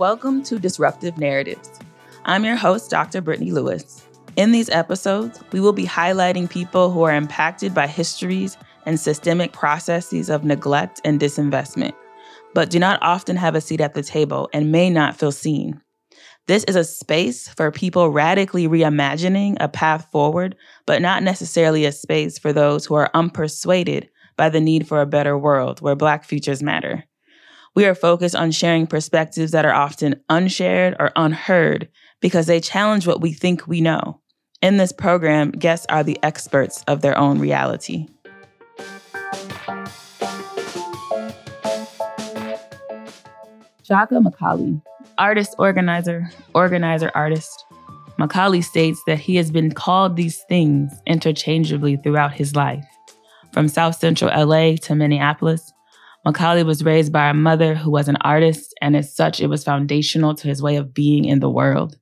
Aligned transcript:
Welcome 0.00 0.42
to 0.44 0.58
Disruptive 0.58 1.18
Narratives. 1.18 1.78
I'm 2.24 2.42
your 2.42 2.56
host, 2.56 2.88
Dr. 2.88 3.20
Brittany 3.20 3.50
Lewis. 3.50 4.02
In 4.34 4.50
these 4.50 4.70
episodes, 4.70 5.44
we 5.52 5.60
will 5.60 5.74
be 5.74 5.84
highlighting 5.84 6.48
people 6.48 6.90
who 6.90 7.02
are 7.02 7.14
impacted 7.14 7.74
by 7.74 7.86
histories 7.86 8.56
and 8.86 8.98
systemic 8.98 9.52
processes 9.52 10.30
of 10.30 10.42
neglect 10.42 11.02
and 11.04 11.20
disinvestment, 11.20 11.92
but 12.54 12.70
do 12.70 12.78
not 12.78 12.98
often 13.02 13.36
have 13.36 13.54
a 13.54 13.60
seat 13.60 13.82
at 13.82 13.92
the 13.92 14.02
table 14.02 14.48
and 14.54 14.72
may 14.72 14.88
not 14.88 15.18
feel 15.18 15.32
seen. 15.32 15.78
This 16.46 16.64
is 16.64 16.76
a 16.76 16.84
space 16.84 17.48
for 17.48 17.70
people 17.70 18.08
radically 18.08 18.66
reimagining 18.66 19.58
a 19.60 19.68
path 19.68 20.06
forward, 20.10 20.56
but 20.86 21.02
not 21.02 21.22
necessarily 21.22 21.84
a 21.84 21.92
space 21.92 22.38
for 22.38 22.54
those 22.54 22.86
who 22.86 22.94
are 22.94 23.10
unpersuaded 23.14 24.08
by 24.38 24.48
the 24.48 24.62
need 24.62 24.88
for 24.88 25.02
a 25.02 25.06
better 25.06 25.36
world 25.36 25.82
where 25.82 25.94
Black 25.94 26.24
futures 26.24 26.62
matter. 26.62 27.04
We 27.76 27.86
are 27.86 27.94
focused 27.94 28.34
on 28.34 28.50
sharing 28.50 28.88
perspectives 28.88 29.52
that 29.52 29.64
are 29.64 29.72
often 29.72 30.20
unshared 30.28 30.96
or 30.98 31.12
unheard 31.14 31.88
because 32.20 32.46
they 32.46 32.60
challenge 32.60 33.06
what 33.06 33.20
we 33.20 33.32
think 33.32 33.68
we 33.68 33.80
know. 33.80 34.20
In 34.60 34.76
this 34.76 34.90
program, 34.90 35.52
guests 35.52 35.86
are 35.88 36.02
the 36.02 36.18
experts 36.24 36.82
of 36.88 37.00
their 37.00 37.16
own 37.16 37.38
reality. 37.38 38.08
Chaka 43.84 44.16
Mkali, 44.16 44.82
artist, 45.16 45.54
organizer, 45.56 46.28
organizer, 46.54 47.12
artist. 47.14 47.64
Mkali 48.18 48.64
states 48.64 49.00
that 49.06 49.20
he 49.20 49.36
has 49.36 49.52
been 49.52 49.70
called 49.70 50.16
these 50.16 50.42
things 50.48 50.92
interchangeably 51.06 51.96
throughout 51.96 52.32
his 52.32 52.56
life. 52.56 52.84
From 53.52 53.68
South 53.68 53.96
Central 53.96 54.30
LA 54.30 54.74
to 54.82 54.94
Minneapolis, 54.96 55.72
Mkali 56.26 56.66
was 56.66 56.84
raised 56.84 57.12
by 57.12 57.30
a 57.30 57.34
mother 57.34 57.74
who 57.74 57.90
was 57.90 58.08
an 58.08 58.16
artist, 58.20 58.74
and 58.82 58.94
as 58.94 59.14
such, 59.14 59.40
it 59.40 59.46
was 59.46 59.64
foundational 59.64 60.34
to 60.34 60.48
his 60.48 60.62
way 60.62 60.76
of 60.76 60.92
being 60.92 61.24
in 61.24 61.40
the 61.40 61.50
world. 61.50 61.96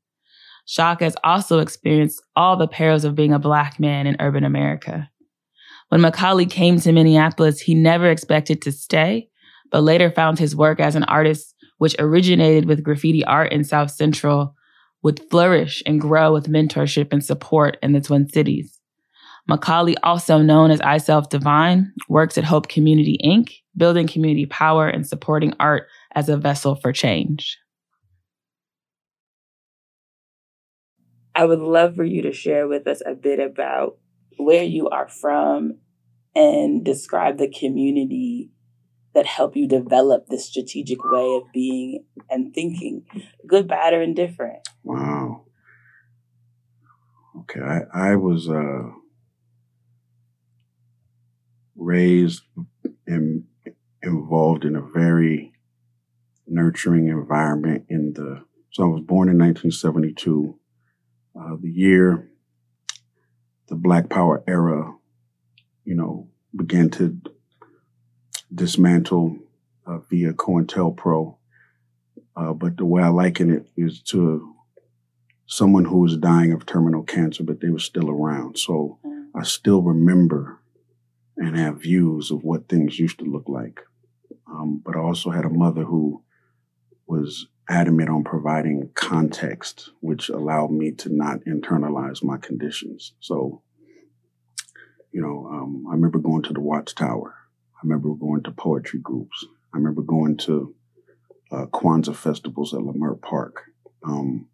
Chaka 0.67 1.05
has 1.05 1.17
also 1.23 1.61
experienced 1.61 2.23
all 2.35 2.57
the 2.57 2.69
perils 2.69 3.05
of 3.05 3.15
being 3.15 3.33
a 3.33 3.39
Black 3.39 3.79
man 3.79 4.07
in 4.07 4.17
urban 4.21 4.45
America. 4.45 5.09
When 5.89 6.03
Mkali 6.03 6.51
came 6.51 6.79
to 6.81 6.93
Minneapolis, 6.93 7.61
he 7.61 7.75
never 7.75 8.11
expected 8.11 8.61
to 8.63 8.73
stay, 8.73 9.31
but 9.71 9.83
later 9.83 10.11
found 10.11 10.39
his 10.39 10.55
work 10.55 10.81
as 10.81 10.97
an 10.97 11.05
artist, 11.05 11.55
which 11.79 11.97
originated 11.99 12.67
with 12.67 12.83
graffiti 12.83 13.25
art 13.25 13.53
in 13.53 13.65
South 13.65 13.91
Central, 13.91 14.55
would 15.03 15.21
flourish 15.31 15.83
and 15.87 16.01
grow 16.01 16.33
with 16.33 16.51
mentorship 16.51 17.13
and 17.13 17.25
support 17.25 17.79
in 17.83 17.93
the 17.93 18.01
Twin 18.01 18.29
Cities. 18.29 18.78
Mkali, 19.51 19.95
also 20.03 20.39
known 20.39 20.71
as 20.71 20.81
I 20.83 20.99
Self 20.99 21.31
Devine, 21.31 21.93
works 22.09 22.37
at 22.37 22.45
Hope 22.45 22.69
Community 22.69 23.19
Inc., 23.25 23.55
building 23.77 24.07
community 24.07 24.47
power 24.47 24.89
and 24.89 25.07
supporting 25.07 25.55
art 25.59 25.89
as 26.15 26.29
a 26.29 26.37
vessel 26.37 26.75
for 26.75 26.93
change. 26.93 27.59
I 31.35 31.45
would 31.45 31.61
love 31.61 31.95
for 31.95 32.05
you 32.05 32.23
to 32.23 32.33
share 32.33 32.67
with 32.67 32.87
us 32.87 33.01
a 33.07 33.15
bit 33.15 33.39
about 33.39 33.97
where 34.39 34.65
you 34.65 34.89
are 34.89 35.09
from 35.09 35.79
and 36.35 36.85
describe 36.85 37.39
the 37.39 37.49
community 37.49 38.51
that 39.15 39.27
help 39.27 39.57
you 39.57 39.67
develop 39.67 40.27
this 40.27 40.47
strategic 40.47 40.99
way 41.03 41.37
of 41.37 41.53
being 41.53 42.05
and 42.29 42.53
thinking, 42.55 43.05
good, 43.47 43.67
bad, 43.67 43.95
or 43.95 44.03
indifferent. 44.03 44.69
Wow. 44.83 45.45
Okay, 47.41 47.61
I, 47.61 48.11
I 48.11 48.17
was 48.17 48.49
uh, 48.49 48.91
raised 51.78 52.43
and 53.06 53.44
involved 54.03 54.65
in 54.65 54.77
a 54.77 54.83
very 54.83 55.53
nurturing 56.47 57.09
environment 57.09 57.87
in 57.89 58.12
the 58.12 58.44
so 58.71 58.84
I 58.84 58.87
was 58.87 59.00
born 59.00 59.28
in 59.28 59.39
1972 59.39 60.59
uh, 61.39 61.56
the 61.61 61.71
year 61.71 62.28
the 63.69 63.77
Black 63.77 64.09
Power 64.09 64.43
era, 64.47 64.94
you 65.84 65.94
know, 65.94 66.28
began 66.56 66.91
to 66.91 67.21
dismantle 68.53 69.39
uh, 69.87 69.99
via 70.10 70.33
COINTELPRO. 70.33 71.37
Uh, 72.34 72.53
but 72.53 72.77
the 72.77 72.84
way 72.84 73.03
I 73.03 73.09
liken 73.09 73.50
it 73.50 73.69
is 73.77 74.00
to 74.05 74.55
someone 75.47 75.84
who 75.84 75.99
was 75.99 76.16
dying 76.16 76.53
of 76.53 76.66
terminal 76.66 77.03
cancer, 77.03 77.43
but 77.43 77.60
they 77.60 77.71
were 77.71 77.78
still 77.78 78.10
around. 78.10 78.59
So 78.59 78.99
I 79.34 79.43
still 79.43 79.83
remember 79.83 80.58
and 81.38 81.56
have 81.56 81.82
views 81.82 82.31
of 82.31 82.43
what 82.43 82.69
things 82.69 82.99
used 82.99 83.19
to 83.21 83.25
look 83.25 83.49
like. 83.49 83.81
Um, 84.50 84.82
but 84.84 84.97
I 84.97 84.99
also 84.99 85.31
had 85.31 85.44
a 85.44 85.50
mother 85.50 85.84
who 85.84 86.22
was 87.06 87.47
adamant 87.69 88.09
on 88.09 88.25
providing 88.25 88.91
context, 88.94 89.91
which 90.00 90.28
allowed 90.28 90.71
me 90.71 90.91
to 90.93 91.15
not 91.15 91.41
internalize 91.47 92.22
my 92.22 92.38
conditions. 92.38 93.12
So, 93.21 93.62
you 95.12 95.21
know, 95.21 95.47
um, 95.50 95.87
I 95.88 95.93
remember 95.93 96.19
going 96.19 96.43
to 96.44 96.53
the 96.53 96.60
Watchtower. 96.60 97.34
I 97.75 97.81
remember 97.84 98.15
going 98.15 98.43
to 98.44 98.50
poetry 98.50 99.00
groups. 99.00 99.44
I 99.72 99.77
remember 99.77 100.03
going 100.03 100.37
to 100.38 100.75
uh, 101.53 101.66
Kwanzaa 101.66 102.16
festivals 102.16 102.75
at 102.75 102.81
Leimert 102.81 103.21
Park, 103.22 103.62
um, 104.03 104.48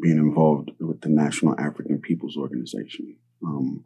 being 0.00 0.18
involved 0.18 0.70
with 0.78 1.00
the 1.00 1.08
National 1.08 1.58
African 1.58 1.98
Peoples 2.00 2.36
Organization. 2.36 3.16
Um, 3.44 3.84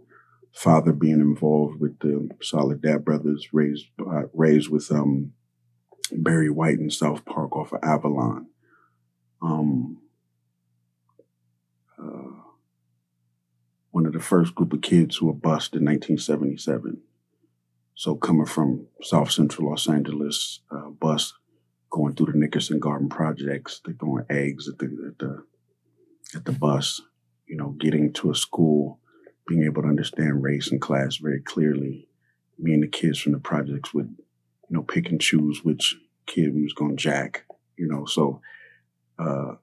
father 0.54 0.92
being 0.92 1.20
involved 1.20 1.80
with 1.80 1.98
the 1.98 2.30
Soledad 2.40 3.04
Brothers, 3.04 3.48
raised 3.52 3.86
uh, 4.00 4.22
raised 4.32 4.70
with 4.70 4.90
um, 4.90 5.32
Barry 6.12 6.50
White 6.50 6.78
in 6.78 6.90
South 6.90 7.24
Park 7.24 7.56
off 7.56 7.72
of 7.72 7.80
Avalon 7.82 8.46
um, 9.44 9.98
uh, 11.98 12.40
one 13.90 14.06
of 14.06 14.12
the 14.12 14.20
first 14.20 14.54
group 14.54 14.72
of 14.72 14.80
kids 14.80 15.16
who 15.16 15.26
were 15.26 15.32
bused 15.32 15.74
in 15.74 15.84
1977. 15.84 17.00
So 17.94 18.16
coming 18.16 18.46
from 18.46 18.86
South 19.02 19.30
Central 19.30 19.68
Los 19.70 19.88
Angeles, 19.88 20.60
uh, 20.70 20.88
bus 20.88 21.34
going 21.90 22.14
through 22.14 22.32
the 22.32 22.38
Nickerson 22.38 22.80
Garden 22.80 23.08
projects, 23.08 23.80
they're 23.84 23.94
throwing 23.94 24.24
eggs 24.30 24.68
at 24.68 24.78
the, 24.78 24.86
at 25.08 25.18
the 25.18 25.44
at 26.34 26.44
the 26.44 26.52
bus. 26.52 27.00
You 27.46 27.56
know, 27.56 27.76
getting 27.78 28.12
to 28.14 28.30
a 28.30 28.34
school, 28.34 28.98
being 29.46 29.64
able 29.64 29.82
to 29.82 29.88
understand 29.88 30.42
race 30.42 30.70
and 30.70 30.80
class 30.80 31.16
very 31.16 31.40
clearly. 31.40 32.08
Me 32.58 32.72
and 32.72 32.82
the 32.82 32.88
kids 32.88 33.18
from 33.18 33.32
the 33.32 33.38
projects 33.38 33.92
would, 33.92 34.14
you 34.18 34.76
know, 34.76 34.82
pick 34.82 35.08
and 35.08 35.20
choose 35.20 35.62
which 35.62 35.96
kid 36.26 36.54
we 36.54 36.62
was 36.62 36.72
going 36.72 36.96
to 36.96 37.02
jack. 37.02 37.44
You 37.76 37.88
know, 37.88 38.04
so 38.06 38.40
uh, 39.18 39.54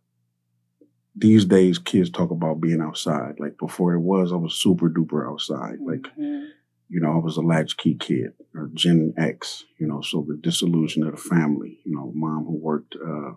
these 1.16 1.46
days 1.46 1.80
kids 1.80 2.10
talk 2.10 2.32
about 2.32 2.62
being 2.62 2.82
outside. 2.82 3.36
Like 3.40 3.58
before 3.58 3.94
it 3.94 4.02
was, 4.02 4.32
I 4.32 4.36
was 4.36 4.56
super 4.56 4.90
duper 4.90 5.28
outside. 5.30 5.80
Like, 5.80 6.04
mm-hmm. 6.18 6.46
you 6.90 7.00
know, 7.00 7.14
I 7.14 7.18
was 7.18 7.38
a 7.38 7.42
latchkey 7.42 7.96
kid 7.96 8.34
or 8.54 8.70
Gen 8.74 9.14
X, 9.18 9.66
you 9.80 9.88
know, 9.88 10.02
so 10.02 10.26
the 10.28 10.36
disillusion 10.36 11.04
of 11.04 11.12
the 11.12 11.22
family, 11.22 11.80
you 11.86 11.96
know, 11.96 12.12
mom 12.14 12.46
who 12.46 12.58
worked 12.58 12.96
uh, 12.96 13.32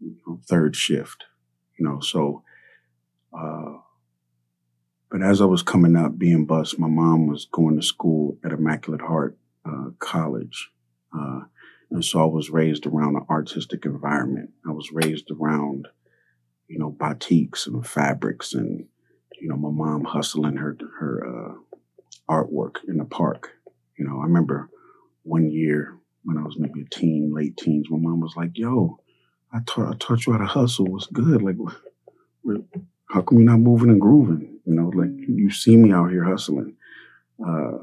you 0.00 0.16
know, 0.26 0.40
third 0.46 0.76
shift, 0.76 1.24
you 1.78 1.86
know, 1.86 2.00
so 2.00 2.42
uh, 3.36 3.78
but 5.14 5.22
as 5.22 5.40
I 5.40 5.44
was 5.44 5.62
coming 5.62 5.94
up 5.94 6.18
being 6.18 6.44
bused, 6.44 6.76
my 6.76 6.88
mom 6.88 7.28
was 7.28 7.46
going 7.52 7.76
to 7.76 7.86
school 7.86 8.36
at 8.44 8.50
Immaculate 8.50 9.00
Heart 9.00 9.38
uh, 9.64 9.90
College. 10.00 10.72
Uh, 11.16 11.42
and 11.92 12.04
so 12.04 12.20
I 12.20 12.24
was 12.24 12.50
raised 12.50 12.84
around 12.84 13.14
an 13.14 13.24
artistic 13.30 13.84
environment. 13.84 14.50
I 14.66 14.72
was 14.72 14.90
raised 14.90 15.30
around, 15.30 15.86
you 16.66 16.80
know, 16.80 16.90
batiks 16.90 17.68
and 17.68 17.86
fabrics 17.86 18.54
and, 18.54 18.86
you 19.40 19.46
know, 19.46 19.54
my 19.54 19.70
mom 19.70 20.02
hustling 20.02 20.56
her 20.56 20.76
her 20.98 21.24
uh, 21.24 21.54
artwork 22.28 22.78
in 22.88 22.96
the 22.96 23.04
park. 23.04 23.52
You 23.96 24.08
know, 24.08 24.18
I 24.18 24.24
remember 24.24 24.68
one 25.22 25.48
year 25.48 25.96
when 26.24 26.38
I 26.38 26.42
was 26.42 26.56
maybe 26.58 26.80
a 26.80 26.92
teen, 26.92 27.32
late 27.32 27.56
teens, 27.56 27.86
my 27.88 27.98
mom 27.98 28.18
was 28.18 28.34
like, 28.36 28.58
yo, 28.58 28.98
I 29.52 29.60
taught, 29.64 29.94
I 29.94 29.96
taught 29.96 30.26
you 30.26 30.32
how 30.32 30.40
to 30.40 30.46
hustle. 30.46 30.86
What's 30.86 31.06
good? 31.06 31.40
Like, 31.40 31.54
how 33.10 33.22
come 33.22 33.38
you're 33.38 33.46
not 33.46 33.60
moving 33.60 33.90
and 33.90 34.00
grooving? 34.00 34.53
You 34.64 34.74
know, 34.74 34.88
like 34.88 35.10
you 35.28 35.50
see 35.50 35.76
me 35.76 35.92
out 35.92 36.10
here 36.10 36.24
hustling. 36.24 36.76
Uh, 37.40 37.78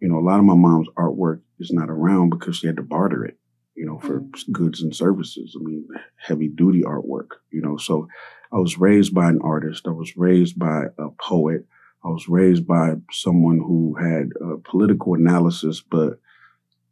you 0.00 0.08
know, 0.08 0.18
a 0.18 0.26
lot 0.26 0.38
of 0.38 0.44
my 0.44 0.54
mom's 0.54 0.88
artwork 0.96 1.40
is 1.58 1.70
not 1.70 1.90
around 1.90 2.30
because 2.30 2.56
she 2.56 2.66
had 2.66 2.76
to 2.76 2.82
barter 2.82 3.24
it 3.24 3.38
you 3.74 3.84
know, 3.84 3.98
for 3.98 4.20
mm-hmm. 4.20 4.52
goods 4.52 4.82
and 4.82 4.94
services. 4.94 5.56
I 5.58 5.62
mean, 5.62 5.86
heavy 6.16 6.48
duty 6.48 6.82
artwork, 6.82 7.28
you 7.50 7.60
know. 7.60 7.76
So 7.76 8.08
I 8.52 8.58
was 8.58 8.78
raised 8.78 9.14
by 9.14 9.28
an 9.28 9.40
artist. 9.42 9.86
I 9.86 9.90
was 9.90 10.16
raised 10.16 10.58
by 10.58 10.84
a 10.98 11.10
poet. 11.20 11.66
I 12.04 12.08
was 12.08 12.28
raised 12.28 12.66
by 12.66 12.94
someone 13.10 13.58
who 13.58 13.94
had 13.94 14.30
a 14.40 14.58
political 14.58 15.14
analysis, 15.14 15.80
but 15.80 16.20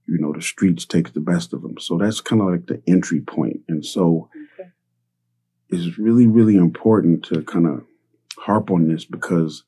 you 0.08 0.18
know, 0.18 0.32
the 0.32 0.42
streets 0.42 0.84
take 0.84 1.12
the 1.12 1.20
best 1.20 1.52
of 1.52 1.62
them. 1.62 1.78
So 1.78 1.96
that's 1.96 2.20
kind 2.20 2.42
of 2.42 2.48
like 2.48 2.66
the 2.66 2.82
entry 2.88 3.20
point. 3.20 3.60
And 3.68 3.86
so 3.86 4.28
okay. 4.58 4.70
it's 5.68 5.98
really, 5.98 6.26
really 6.26 6.56
important 6.56 7.24
to 7.26 7.42
kind 7.42 7.66
of 7.66 7.84
harp 8.44 8.70
on 8.70 8.88
this 8.88 9.04
because 9.04 9.64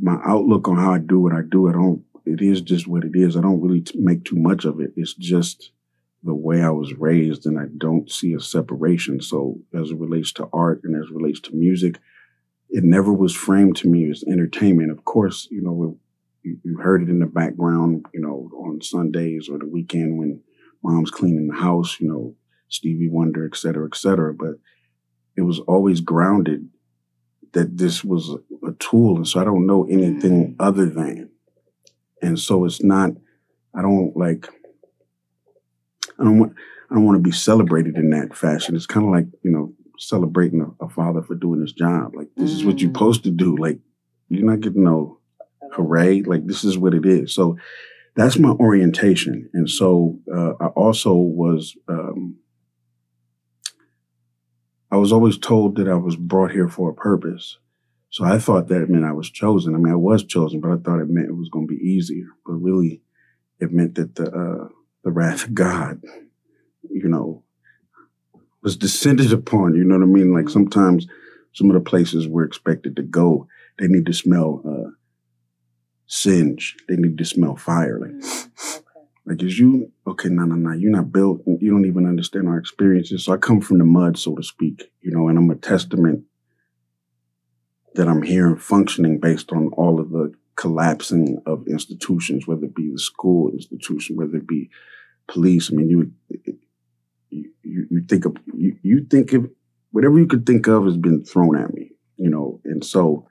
my 0.00 0.18
outlook 0.24 0.68
on 0.68 0.76
how 0.76 0.92
I 0.92 0.98
do 0.98 1.20
what 1.20 1.32
I 1.32 1.42
do, 1.48 1.68
I 1.68 1.72
don't, 1.72 2.02
it 2.24 2.42
is 2.42 2.60
just 2.60 2.86
what 2.86 3.04
it 3.04 3.12
is. 3.14 3.36
I 3.36 3.40
don't 3.40 3.60
really 3.60 3.84
make 3.94 4.24
too 4.24 4.36
much 4.36 4.64
of 4.64 4.80
it. 4.80 4.92
It's 4.96 5.14
just 5.14 5.70
the 6.22 6.34
way 6.34 6.60
I 6.60 6.70
was 6.70 6.92
raised, 6.94 7.46
and 7.46 7.58
I 7.58 7.66
don't 7.78 8.10
see 8.10 8.34
a 8.34 8.40
separation. 8.40 9.20
So, 9.20 9.60
as 9.72 9.90
it 9.90 9.98
relates 9.98 10.32
to 10.32 10.48
art 10.52 10.80
and 10.82 10.96
as 10.96 11.08
it 11.08 11.14
relates 11.14 11.40
to 11.40 11.54
music, 11.54 12.00
it 12.68 12.82
never 12.82 13.12
was 13.12 13.32
framed 13.34 13.76
to 13.76 13.88
me 13.88 14.10
as 14.10 14.24
entertainment. 14.24 14.90
Of 14.90 15.04
course, 15.04 15.46
you 15.52 15.62
know, 15.62 15.98
you, 16.42 16.58
you 16.64 16.78
heard 16.78 17.02
it 17.02 17.08
in 17.08 17.20
the 17.20 17.26
background, 17.26 18.06
you 18.12 18.20
know, 18.20 18.50
on 18.58 18.82
Sundays 18.82 19.48
or 19.48 19.58
the 19.58 19.68
weekend 19.68 20.18
when 20.18 20.40
mom's 20.82 21.12
cleaning 21.12 21.46
the 21.46 21.56
house, 21.56 22.00
you 22.00 22.08
know, 22.08 22.34
Stevie 22.68 23.08
Wonder, 23.08 23.46
et 23.46 23.56
cetera, 23.56 23.86
et 23.86 23.96
cetera. 23.96 24.34
But 24.34 24.56
it 25.36 25.42
was 25.42 25.60
always 25.60 26.00
grounded 26.00 26.68
that 27.52 27.76
this 27.78 28.04
was 28.04 28.30
a, 28.30 28.72
tool. 28.78 29.16
And 29.16 29.26
so 29.26 29.40
I 29.40 29.44
don't 29.44 29.66
know 29.66 29.84
anything 29.84 30.48
mm-hmm. 30.48 30.62
other 30.62 30.86
than. 30.86 31.30
And 32.20 32.38
so 32.38 32.64
it's 32.64 32.82
not, 32.82 33.10
I 33.74 33.80
don't 33.80 34.16
like, 34.16 34.48
I 36.18 36.24
don't 36.24 36.38
want, 36.38 36.54
I 36.90 36.94
don't 36.94 37.04
want 37.04 37.16
to 37.16 37.22
be 37.22 37.32
celebrated 37.32 37.96
in 37.96 38.10
that 38.10 38.36
fashion. 38.36 38.76
It's 38.76 38.86
kind 38.86 39.06
of 39.06 39.12
like, 39.12 39.26
you 39.42 39.50
know, 39.50 39.72
celebrating 39.98 40.60
a, 40.60 40.84
a, 40.84 40.88
father 40.88 41.22
for 41.22 41.34
doing 41.34 41.60
his 41.60 41.72
job. 41.72 42.14
Like, 42.14 42.28
this 42.36 42.50
mm. 42.50 42.54
is 42.54 42.64
what 42.64 42.80
you're 42.80 42.90
mm. 42.90 42.94
supposed 42.94 43.24
to 43.24 43.30
do. 43.30 43.56
Like, 43.56 43.78
you're 44.28 44.44
not 44.44 44.60
getting 44.60 44.84
no 44.84 45.20
hooray. 45.72 46.22
Like, 46.22 46.46
this 46.46 46.64
is 46.64 46.76
what 46.76 46.94
it 46.94 47.06
is. 47.06 47.34
So 47.34 47.56
that's 48.14 48.38
my 48.38 48.50
orientation. 48.50 49.48
And 49.54 49.70
so 49.70 50.18
uh, 50.34 50.52
I 50.60 50.66
also 50.68 51.14
was, 51.14 51.76
um, 51.88 52.36
I 54.90 54.96
was 54.96 55.12
always 55.12 55.38
told 55.38 55.76
that 55.76 55.88
I 55.88 55.94
was 55.94 56.16
brought 56.16 56.52
here 56.52 56.68
for 56.68 56.90
a 56.90 56.94
purpose. 56.94 57.58
So 58.10 58.24
I 58.24 58.38
thought 58.38 58.68
that 58.68 58.88
meant 58.88 59.04
I 59.04 59.12
was 59.12 59.30
chosen. 59.30 59.74
I 59.74 59.78
mean, 59.78 59.92
I 59.92 59.96
was 59.96 60.24
chosen, 60.24 60.60
but 60.60 60.70
I 60.70 60.76
thought 60.76 61.00
it 61.00 61.08
meant 61.08 61.28
it 61.28 61.36
was 61.36 61.48
going 61.48 61.66
to 61.66 61.74
be 61.74 61.82
easier. 61.82 62.26
But 62.44 62.54
really, 62.54 63.02
it 63.60 63.72
meant 63.72 63.96
that 63.96 64.14
the 64.14 64.30
uh, 64.30 64.68
the 65.04 65.10
wrath 65.10 65.44
of 65.44 65.54
God, 65.54 66.02
you 66.88 67.08
know, 67.08 67.42
was 68.62 68.76
descended 68.76 69.32
upon. 69.32 69.74
You 69.74 69.84
know 69.84 69.96
what 69.96 70.04
I 70.04 70.06
mean? 70.06 70.32
Like 70.32 70.48
sometimes 70.48 71.06
some 71.52 71.70
of 71.70 71.74
the 71.74 71.88
places 71.88 72.28
we're 72.28 72.44
expected 72.44 72.96
to 72.96 73.02
go, 73.02 73.48
they 73.78 73.88
need 73.88 74.06
to 74.06 74.12
smell 74.12 74.62
uh, 74.66 74.90
singe. 76.06 76.76
They 76.88 76.96
need 76.96 77.18
to 77.18 77.24
smell 77.24 77.56
fire. 77.56 78.00
Like, 78.00 78.10
mm, 78.10 78.82
like 79.26 79.42
is 79.42 79.58
you 79.58 79.92
okay? 80.06 80.28
No, 80.28 80.44
no, 80.44 80.54
no. 80.54 80.72
You're 80.72 80.92
not 80.92 81.12
built. 81.12 81.42
You 81.46 81.70
don't 81.70 81.84
even 81.84 82.06
understand 82.06 82.48
our 82.48 82.58
experiences. 82.58 83.24
So 83.24 83.32
I 83.32 83.36
come 83.36 83.60
from 83.60 83.78
the 83.78 83.84
mud, 83.84 84.16
so 84.18 84.36
to 84.36 84.42
speak. 84.42 84.92
You 85.02 85.10
know, 85.10 85.28
and 85.28 85.36
I'm 85.36 85.50
a 85.50 85.56
testament 85.56 86.24
that 87.94 88.06
I'm 88.08 88.22
here 88.22 88.46
and 88.46 88.62
functioning 88.62 89.18
based 89.18 89.52
on 89.52 89.68
all 89.72 90.00
of 90.00 90.10
the 90.10 90.32
collapsing 90.54 91.42
of 91.44 91.66
institutions, 91.66 92.46
whether 92.46 92.66
it 92.66 92.74
be 92.74 92.90
the 92.90 92.98
school 92.98 93.50
institution, 93.50 94.16
whether 94.16 94.36
it 94.36 94.46
be 94.46 94.70
police. 95.26 95.70
I 95.72 95.76
mean, 95.76 95.90
you 95.90 96.12
you, 97.30 97.50
you 97.90 98.02
think 98.08 98.26
of 98.26 98.36
you, 98.54 98.76
you 98.82 99.04
think 99.10 99.32
of 99.32 99.50
whatever 99.90 100.18
you 100.18 100.26
could 100.26 100.46
think 100.46 100.68
of 100.68 100.84
has 100.84 100.96
been 100.96 101.24
thrown 101.24 101.56
at 101.56 101.74
me, 101.74 101.90
you 102.16 102.30
know. 102.30 102.60
And 102.64 102.84
so, 102.84 103.26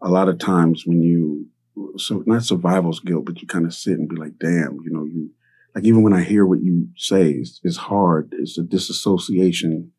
a 0.00 0.08
lot 0.08 0.28
of 0.28 0.38
times 0.38 0.86
when 0.86 1.02
you 1.02 1.48
so 1.96 2.22
not 2.26 2.44
survival's 2.44 3.00
guilt, 3.00 3.24
but 3.24 3.40
you 3.40 3.46
kind 3.46 3.66
of 3.66 3.74
sit 3.74 3.98
and 3.98 4.08
be 4.08 4.16
like, 4.16 4.38
damn, 4.38 4.78
you 4.84 4.90
know, 4.90 5.04
you 5.04 5.30
like 5.74 5.84
even 5.84 6.02
when 6.02 6.12
I 6.12 6.22
hear 6.22 6.46
what 6.46 6.62
you 6.62 6.88
say, 6.96 7.30
it's, 7.30 7.60
it's 7.64 7.76
hard. 7.76 8.32
It's 8.38 8.58
a 8.58 8.62
disassociation 8.62 9.90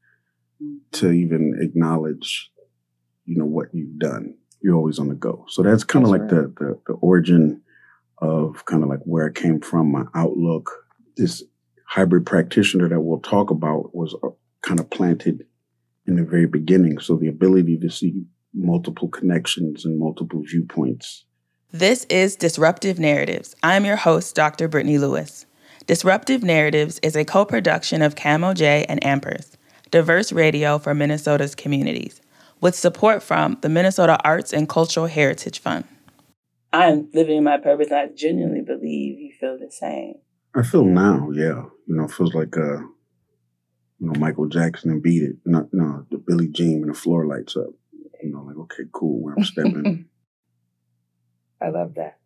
to 0.93 1.11
even 1.11 1.57
acknowledge, 1.59 2.51
you 3.25 3.37
know, 3.37 3.45
what 3.45 3.67
you've 3.73 3.99
done. 3.99 4.35
You're 4.61 4.75
always 4.75 4.99
on 4.99 5.09
the 5.09 5.15
go. 5.15 5.45
So 5.49 5.61
that's 5.63 5.83
kind 5.83 6.05
of 6.05 6.11
like 6.11 6.21
right. 6.21 6.29
the, 6.29 6.53
the 6.57 6.79
the 6.87 6.93
origin 6.93 7.61
of 8.19 8.65
kind 8.65 8.83
of 8.83 8.89
like 8.89 9.01
where 9.03 9.27
I 9.27 9.31
came 9.31 9.59
from, 9.59 9.91
my 9.91 10.05
outlook. 10.15 10.71
This 11.17 11.43
hybrid 11.87 12.25
practitioner 12.25 12.89
that 12.89 13.01
we'll 13.01 13.19
talk 13.19 13.51
about 13.51 13.93
was 13.93 14.15
uh, 14.23 14.29
kind 14.61 14.79
of 14.79 14.89
planted 14.89 15.45
in 16.07 16.15
the 16.15 16.23
very 16.23 16.47
beginning. 16.47 16.99
So 16.99 17.15
the 17.15 17.27
ability 17.27 17.77
to 17.79 17.89
see 17.89 18.23
multiple 18.53 19.09
connections 19.09 19.85
and 19.85 19.99
multiple 19.99 20.41
viewpoints 20.45 21.25
this 21.71 22.05
is 22.05 22.35
Disruptive 22.35 22.99
Narratives. 22.99 23.55
I'm 23.63 23.85
your 23.85 23.95
host, 23.95 24.35
Dr. 24.35 24.67
Brittany 24.67 24.97
Lewis. 24.97 25.45
Disruptive 25.87 26.43
Narratives 26.43 26.99
is 27.03 27.15
a 27.15 27.25
co 27.25 27.45
production 27.45 28.01
of 28.01 28.15
KMOJ 28.15 28.85
and 28.87 29.01
Ampers, 29.01 29.51
diverse 29.91 30.31
radio 30.31 30.77
for 30.79 30.93
Minnesota's 30.93 31.55
communities, 31.55 32.21
with 32.61 32.75
support 32.75 33.21
from 33.21 33.57
the 33.61 33.69
Minnesota 33.69 34.17
Arts 34.23 34.53
and 34.53 34.69
Cultural 34.69 35.07
Heritage 35.07 35.59
Fund. 35.59 35.85
I 36.71 36.85
am 36.85 37.09
living 37.13 37.43
my 37.43 37.57
purpose. 37.57 37.91
I 37.91 38.07
genuinely 38.07 38.61
believe 38.61 39.19
you 39.19 39.31
feel 39.39 39.57
the 39.57 39.71
same. 39.71 40.15
I 40.55 40.63
feel 40.63 40.85
now, 40.85 41.29
yeah. 41.33 41.63
You 41.87 41.95
know, 41.95 42.05
it 42.05 42.11
feels 42.11 42.33
like 42.33 42.57
uh, 42.57 42.79
you 43.99 44.11
know, 44.11 44.19
Michael 44.19 44.47
Jackson 44.47 44.91
and 44.91 45.03
beat 45.03 45.23
it. 45.23 45.35
No, 45.45 45.67
no, 45.71 46.05
the 46.09 46.17
Billie 46.17 46.47
Jean 46.47 46.81
and 46.83 46.89
the 46.89 46.97
floor 46.97 47.25
lights 47.27 47.55
up. 47.55 47.69
You 48.23 48.31
know, 48.31 48.41
like 48.41 48.57
okay, 48.57 48.83
cool, 48.91 49.21
where 49.21 49.35
I'm 49.37 49.43
stepping. 49.43 50.07
I 51.61 51.69
love 51.69 51.95
that. 51.95 52.19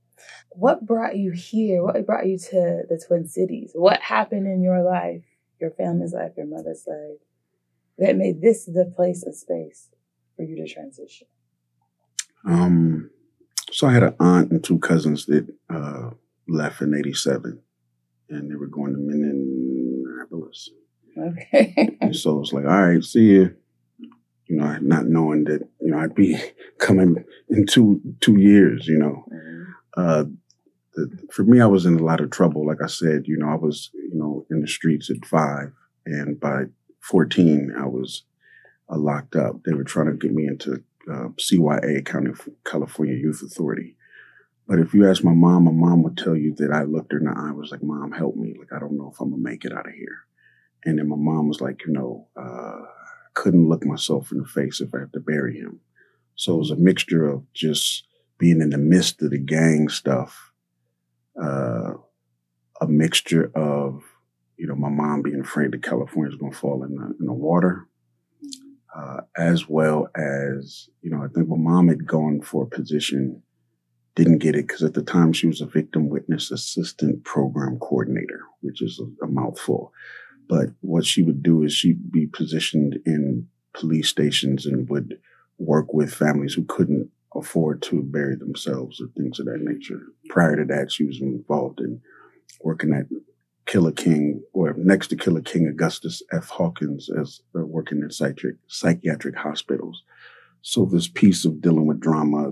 What 0.49 0.85
brought 0.85 1.15
you 1.17 1.31
here? 1.31 1.83
What 1.83 2.05
brought 2.05 2.27
you 2.27 2.37
to 2.37 2.83
the 2.89 3.01
Twin 3.05 3.27
Cities? 3.27 3.71
What 3.73 4.01
happened 4.01 4.47
in 4.47 4.61
your 4.61 4.83
life, 4.83 5.23
your 5.59 5.71
family's 5.71 6.13
life, 6.13 6.31
your 6.35 6.47
mother's 6.47 6.83
life, 6.87 7.19
that 7.97 8.15
made 8.15 8.41
this 8.41 8.65
the 8.65 8.91
place 8.95 9.23
and 9.23 9.35
space 9.35 9.89
for 10.35 10.43
you 10.43 10.55
to 10.57 10.67
transition? 10.67 11.27
Um, 12.45 13.09
so 13.71 13.87
I 13.87 13.93
had 13.93 14.03
an 14.03 14.15
aunt 14.19 14.51
and 14.51 14.63
two 14.63 14.79
cousins 14.79 15.25
that 15.27 15.47
uh, 15.69 16.11
left 16.47 16.81
in 16.81 16.95
'87, 16.95 17.59
and 18.29 18.51
they 18.51 18.55
were 18.55 18.67
going 18.67 18.93
to 18.93 18.99
Minneapolis. 18.99 20.69
Okay. 21.17 21.97
and 22.01 22.15
so 22.15 22.39
it's 22.41 22.53
like, 22.53 22.65
all 22.65 22.87
right, 22.87 23.03
see 23.03 23.31
you 23.31 23.55
you 24.49 24.55
know, 24.55 24.77
not 24.81 25.05
knowing 25.05 25.43
that, 25.45 25.61
you 25.79 25.91
know, 25.91 25.99
I'd 25.99 26.15
be 26.15 26.35
coming 26.79 27.23
in 27.49 27.65
two 27.67 28.01
two 28.19 28.39
years, 28.39 28.87
you 28.87 28.97
know. 28.97 29.23
Mm-hmm. 29.31 29.63
Uh, 29.95 30.23
the, 30.95 31.27
for 31.31 31.43
me, 31.43 31.61
I 31.61 31.67
was 31.67 31.85
in 31.85 31.99
a 31.99 32.03
lot 32.03 32.19
of 32.19 32.31
trouble. 32.31 32.65
Like 32.65 32.81
I 32.83 32.87
said, 32.87 33.27
you 33.27 33.37
know, 33.37 33.49
I 33.49 33.55
was, 33.55 33.91
you 33.93 34.15
know, 34.15 34.45
in 34.49 34.61
the 34.61 34.67
streets 34.67 35.09
at 35.09 35.25
five, 35.25 35.71
and 36.05 36.39
by 36.39 36.63
14, 37.01 37.73
I 37.77 37.85
was 37.85 38.23
uh, 38.89 38.97
locked 38.97 39.35
up. 39.35 39.63
They 39.63 39.73
were 39.73 39.83
trying 39.83 40.07
to 40.07 40.13
get 40.13 40.33
me 40.33 40.47
into 40.47 40.83
uh, 41.09 41.29
CYA, 41.37 42.03
County 42.05 42.31
California 42.65 43.15
Youth 43.15 43.43
Authority. 43.43 43.95
But 44.67 44.79
if 44.79 44.93
you 44.93 45.09
ask 45.09 45.23
my 45.23 45.33
mom, 45.33 45.65
my 45.65 45.71
mom 45.71 46.03
would 46.03 46.17
tell 46.17 46.35
you 46.35 46.53
that 46.55 46.71
I 46.71 46.83
looked 46.83 47.11
her 47.11 47.19
in 47.19 47.25
the 47.25 47.33
eye, 47.35 47.51
was 47.51 47.71
like, 47.71 47.83
"Mom, 47.83 48.11
help 48.11 48.35
me! 48.35 48.55
Like, 48.57 48.73
I 48.73 48.79
don't 48.79 48.97
know 48.97 49.11
if 49.13 49.19
I'm 49.19 49.31
gonna 49.31 49.41
make 49.41 49.65
it 49.65 49.73
out 49.73 49.87
of 49.87 49.93
here." 49.93 50.25
And 50.85 50.97
then 50.97 51.07
my 51.07 51.15
mom 51.15 51.47
was 51.47 51.61
like, 51.61 51.85
"You 51.85 51.93
know, 51.93 52.27
uh, 52.35 52.85
couldn't 53.33 53.69
look 53.69 53.85
myself 53.85 54.31
in 54.31 54.39
the 54.39 54.45
face 54.45 54.81
if 54.81 54.93
I 54.93 54.99
had 54.99 55.13
to 55.13 55.19
bury 55.19 55.57
him. 55.57 55.79
So 56.35 56.55
it 56.55 56.59
was 56.59 56.71
a 56.71 56.75
mixture 56.75 57.27
of 57.27 57.43
just 57.53 58.05
being 58.37 58.61
in 58.61 58.69
the 58.69 58.77
midst 58.77 59.21
of 59.21 59.31
the 59.31 59.37
gang 59.37 59.89
stuff, 59.89 60.51
uh, 61.41 61.93
a 62.81 62.87
mixture 62.87 63.51
of, 63.55 64.03
you 64.57 64.65
know, 64.65 64.75
my 64.75 64.89
mom 64.89 65.21
being 65.21 65.41
afraid 65.41 65.71
that 65.71 65.83
California 65.83 66.31
was 66.31 66.39
going 66.39 66.53
to 66.53 66.57
fall 66.57 66.83
in 66.83 66.95
the, 66.95 67.15
in 67.19 67.25
the 67.25 67.33
water, 67.33 67.87
uh, 68.95 69.21
as 69.37 69.67
well 69.67 70.07
as, 70.15 70.89
you 71.01 71.11
know, 71.11 71.23
I 71.23 71.27
think 71.27 71.47
my 71.47 71.57
mom 71.57 71.89
had 71.89 72.07
gone 72.07 72.41
for 72.41 72.63
a 72.63 72.67
position, 72.67 73.43
didn't 74.15 74.39
get 74.39 74.55
it 74.55 74.67
because 74.67 74.83
at 74.83 74.93
the 74.93 75.03
time 75.03 75.33
she 75.33 75.47
was 75.47 75.61
a 75.61 75.65
victim 75.65 76.09
witness 76.09 76.51
assistant 76.51 77.23
program 77.25 77.77
coordinator, 77.79 78.41
which 78.61 78.81
is 78.81 78.99
a, 78.99 79.25
a 79.25 79.27
mouthful. 79.27 79.93
But 80.49 80.69
what 80.81 81.05
she 81.05 81.21
would 81.21 81.43
do 81.43 81.63
is 81.63 81.71
she'd 81.71 82.11
be 82.11 82.25
positioned 82.25 82.99
in 83.05 83.47
police 83.73 84.09
stations 84.09 84.65
and 84.65 84.89
would 84.89 85.19
work 85.59 85.93
with 85.93 86.13
families 86.13 86.55
who 86.55 86.65
couldn't 86.65 87.09
afford 87.35 87.83
to 87.83 88.01
bury 88.01 88.35
themselves 88.35 88.99
or 88.99 89.07
things 89.15 89.39
of 89.39 89.45
that 89.45 89.61
nature. 89.61 90.01
Prior 90.29 90.55
to 90.55 90.65
that, 90.65 90.91
she 90.91 91.03
was 91.03 91.21
involved 91.21 91.79
in 91.79 92.01
working 92.61 92.93
at 92.93 93.05
Killer 93.67 93.91
King 93.91 94.41
or 94.51 94.73
next 94.75 95.09
to 95.09 95.15
Killer 95.15 95.41
King 95.41 95.67
Augustus 95.67 96.23
F. 96.33 96.49
Hawkins 96.49 97.07
as 97.09 97.41
uh, 97.55 97.63
working 97.63 98.01
in 98.01 98.09
psychiatric, 98.09 98.55
psychiatric 98.67 99.35
hospitals. 99.35 100.03
So 100.61 100.85
this 100.85 101.07
piece 101.07 101.45
of 101.45 101.61
dealing 101.61 101.85
with 101.85 101.99
drama 101.99 102.51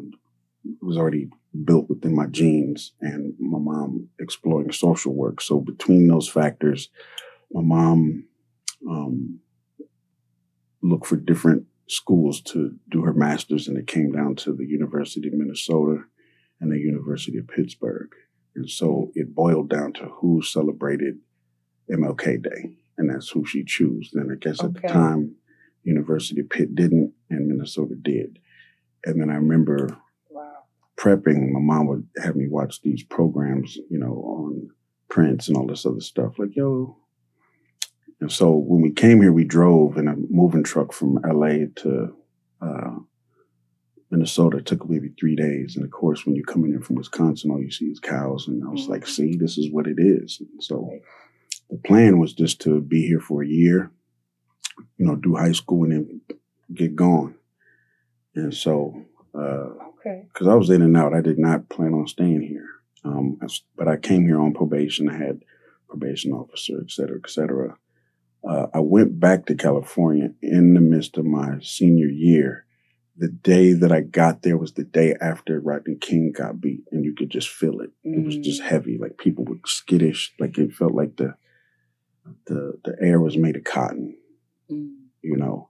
was 0.82 0.98
already 0.98 1.30
built 1.66 1.90
within 1.90 2.16
my 2.16 2.28
genes 2.28 2.94
and 3.02 3.34
my 3.40 3.58
mom 3.58 4.10
exploring 4.20 4.72
social 4.72 5.14
work. 5.14 5.42
So 5.42 5.60
between 5.60 6.08
those 6.08 6.30
factors, 6.30 6.90
my 7.52 7.62
mom 7.62 8.26
um, 8.88 9.40
looked 10.82 11.08
for 11.08 11.16
different 11.16 11.66
schools 11.88 12.42
to 12.42 12.76
do 12.90 13.04
her 13.04 13.14
master's, 13.14 13.68
and 13.68 13.78
it 13.78 13.88
came 13.88 14.12
down 14.12 14.36
to 14.36 14.54
the 14.54 14.66
University 14.66 15.28
of 15.28 15.34
Minnesota 15.34 16.04
and 16.60 16.72
the 16.72 16.80
University 16.80 17.38
of 17.38 17.48
Pittsburgh. 17.48 18.10
And 18.56 18.70
so 18.70 19.12
it 19.14 19.36
boiled 19.36 19.70
down 19.70 19.94
to 19.94 20.06
who 20.06 20.42
celebrated 20.42 21.20
MLK 21.90 22.42
Day, 22.44 22.72
and 22.98 23.10
that's 23.10 23.30
who 23.30 23.46
she 23.46 23.64
chose. 23.64 24.10
Then 24.12 24.30
I 24.32 24.36
guess 24.36 24.60
okay. 24.60 24.68
at 24.68 24.82
the 24.82 24.88
time, 24.88 25.36
University 25.84 26.42
of 26.42 26.50
Pitt 26.50 26.76
didn't, 26.76 27.14
and 27.30 27.48
Minnesota 27.48 27.96
did. 27.96 28.40
And 29.06 29.22
then 29.22 29.30
I 29.30 29.36
remember 29.36 29.98
wow. 30.30 30.64
prepping. 30.98 31.52
My 31.52 31.62
mom 31.62 31.88
would 31.88 32.08
have 32.22 32.36
me 32.36 32.48
watch 32.50 32.82
these 32.82 33.04
programs, 33.04 33.78
you 33.90 34.00
know, 34.00 34.14
on 34.14 34.70
Prince 35.10 35.48
and 35.48 35.56
all 35.56 35.68
this 35.68 35.86
other 35.86 36.02
stuff. 36.02 36.38
Like, 36.38 36.56
yo, 36.56 36.98
And 38.20 38.32
so 38.32 38.52
when 38.52 38.82
we 38.82 38.92
came 38.92 39.22
here, 39.22 39.32
we 39.32 39.44
drove 39.44 39.98
in 39.98 40.08
a 40.08 40.16
moving 40.30 40.64
truck 40.64 40.92
from 40.92 41.20
LA 41.24 41.68
to 41.78 42.16
uh, 42.62 42.96
Minnesota. 44.10 44.58
It 44.58 44.66
took 44.66 44.90
maybe 44.90 45.10
three 45.20 45.36
days. 45.36 45.76
And 45.76 45.86
of 45.86 45.92
course, 45.92 46.26
when 46.26 46.36
you're 46.36 46.46
coming 46.46 46.74
in 46.74 46.82
from 46.82 46.96
Wisconsin, 46.96 47.52
all 47.52 47.62
you 47.62 47.72
see 47.72 47.86
is 47.86 48.00
cows. 48.00 48.48
And 48.48 48.64
I 48.64 48.70
was 48.70 48.82
mm-hmm. 48.82 48.92
like, 48.92 49.08
see, 49.08 49.36
this 49.36 49.58
is 49.58 49.72
what 49.72 49.88
it 49.88 49.98
is. 50.00 50.40
And 50.40 50.64
so 50.64 50.90
the 51.70 51.78
plan 51.78 52.20
was 52.20 52.34
just 52.34 52.62
to 52.62 52.82
be 52.82 53.06
here 53.06 53.20
for 53.20 53.44
a 53.44 53.48
year, 53.48 53.92
you 54.98 55.06
know, 55.06 55.16
do 55.16 55.36
high 55.36 55.52
school 55.52 55.84
and 55.84 55.92
then 55.92 56.22
get 56.74 56.96
gone. 56.96 57.36
And 58.34 58.54
so, 58.54 59.06
uh, 59.36 59.70
okay, 60.00 60.26
because 60.32 60.48
I 60.48 60.56
was 60.56 60.70
in 60.70 60.82
and 60.82 60.96
out, 60.98 61.14
I 61.14 61.22
did 61.22 61.38
not 61.38 61.70
plan 61.70 61.94
on 61.94 62.08
staying 62.08 62.42
here. 62.42 62.70
Um, 63.04 63.40
but 63.76 63.88
I 63.88 63.98
came 63.98 64.26
here 64.26 64.40
on 64.40 64.54
probation. 64.54 65.10
I 65.10 65.18
had 65.18 65.44
probation 65.88 66.32
officer, 66.32 66.80
et 66.82 66.92
cetera, 66.92 67.20
et 67.24 67.30
cetera. 67.30 67.78
Uh, 68.48 68.68
I 68.74 68.80
went 68.80 69.20
back 69.20 69.46
to 69.46 69.56
California 69.56 70.30
in 70.42 70.74
the 70.74 70.82
midst 70.82 71.18
of 71.18 71.26
my 71.26 71.60
senior 71.62 72.08
year. 72.08 72.66
The 73.18 73.30
day 73.30 73.74
that 73.74 73.92
I 73.92 74.02
got 74.02 74.44
there 74.44 74.58
was 74.58 74.74
the 74.74 74.84
day 74.84 75.16
after 75.20 75.60
Rodney 75.60 75.96
King 75.96 76.32
got 76.36 76.62
beat, 76.62 76.84
and 76.92 77.04
you 77.04 77.16
could 77.16 77.32
just 77.32 77.50
feel 77.50 77.82
it. 77.82 77.90
Mm. 78.06 78.20
It 78.20 78.26
was 78.26 78.38
just 78.38 78.62
mm. 78.62 78.68
heavy, 78.68 78.98
like 79.00 79.18
people 79.18 79.44
were 79.44 79.58
skittish, 79.66 80.34
like 80.40 80.58
it 80.58 80.74
felt 80.74 80.94
like 80.94 81.18
the 81.18 81.36
the 82.46 82.74
the 82.86 82.96
air 83.02 83.20
was 83.20 83.38
made 83.38 83.56
of 83.56 83.64
cotton, 83.64 84.16
mm. 84.72 84.94
you 85.22 85.36
know. 85.36 85.70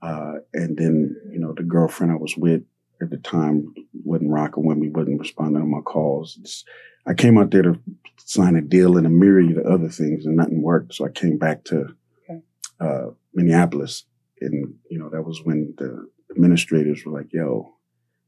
Uh, 0.00 0.36
and 0.54 0.78
then 0.78 1.16
you 1.30 1.38
know 1.38 1.52
the 1.54 1.62
girlfriend 1.62 2.12
I 2.12 2.16
was 2.16 2.34
with 2.36 2.62
at 3.02 3.10
the 3.10 3.18
time 3.18 3.74
wasn't 4.04 4.30
rocking 4.30 4.64
with 4.64 4.78
me, 4.78 4.88
wasn't 4.88 5.20
responding 5.20 5.62
to 5.62 5.66
my 5.66 5.80
calls. 5.80 6.38
It's, 6.40 6.64
I 7.06 7.14
came 7.14 7.38
out 7.38 7.50
there 7.50 7.62
to 7.62 7.80
sign 8.18 8.56
a 8.56 8.60
deal 8.60 8.96
and 8.96 9.06
a 9.06 9.10
myriad 9.10 9.58
of 9.58 9.66
other 9.66 9.88
things, 9.88 10.26
and 10.26 10.36
nothing 10.36 10.62
worked. 10.62 10.94
So 10.94 11.06
I 11.06 11.10
came 11.10 11.38
back 11.38 11.64
to 11.64 11.86
okay. 12.28 12.42
uh, 12.80 13.10
Minneapolis, 13.34 14.04
and 14.40 14.74
you 14.90 14.98
know 14.98 15.08
that 15.10 15.22
was 15.22 15.40
when 15.44 15.74
the 15.78 16.08
administrators 16.30 17.04
were 17.04 17.12
like, 17.12 17.32
"Yo, 17.32 17.74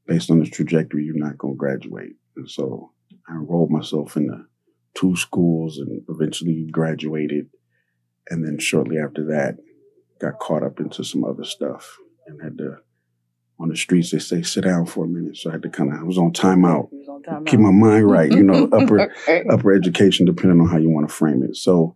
based 0.06 0.30
on 0.30 0.40
this 0.40 0.50
trajectory, 0.50 1.04
you're 1.04 1.16
not 1.16 1.38
going 1.38 1.54
to 1.54 1.58
graduate." 1.58 2.16
And 2.36 2.50
so 2.50 2.92
I 3.28 3.32
enrolled 3.32 3.70
myself 3.70 4.16
in 4.16 4.26
the 4.26 4.46
two 4.94 5.16
schools, 5.16 5.78
and 5.78 6.02
eventually 6.08 6.66
graduated. 6.70 7.50
And 8.30 8.46
then 8.46 8.58
shortly 8.58 8.98
after 8.98 9.24
that, 9.26 9.56
got 10.20 10.38
caught 10.38 10.62
up 10.62 10.78
into 10.78 11.02
some 11.02 11.24
other 11.24 11.44
stuff 11.44 11.98
and 12.26 12.40
had 12.40 12.56
to 12.58 12.78
on 13.62 13.68
the 13.68 13.76
streets, 13.76 14.10
they 14.10 14.18
say 14.18 14.42
sit 14.42 14.64
down 14.64 14.86
for 14.86 15.04
a 15.04 15.08
minute. 15.08 15.36
So 15.36 15.50
I 15.50 15.54
had 15.54 15.62
to 15.62 15.68
kind 15.68 15.92
of, 15.92 16.00
I 16.00 16.02
was 16.02 16.18
on 16.18 16.32
timeout, 16.32 16.88
time 17.24 17.44
keep 17.44 17.60
out. 17.60 17.64
my 17.64 17.70
mind 17.70 18.10
right, 18.10 18.30
you 18.30 18.42
know, 18.42 18.68
upper 18.72 19.12
upper 19.50 19.72
education, 19.72 20.26
depending 20.26 20.60
on 20.60 20.68
how 20.68 20.78
you 20.78 20.90
want 20.90 21.08
to 21.08 21.14
frame 21.14 21.42
it. 21.42 21.56
So 21.56 21.94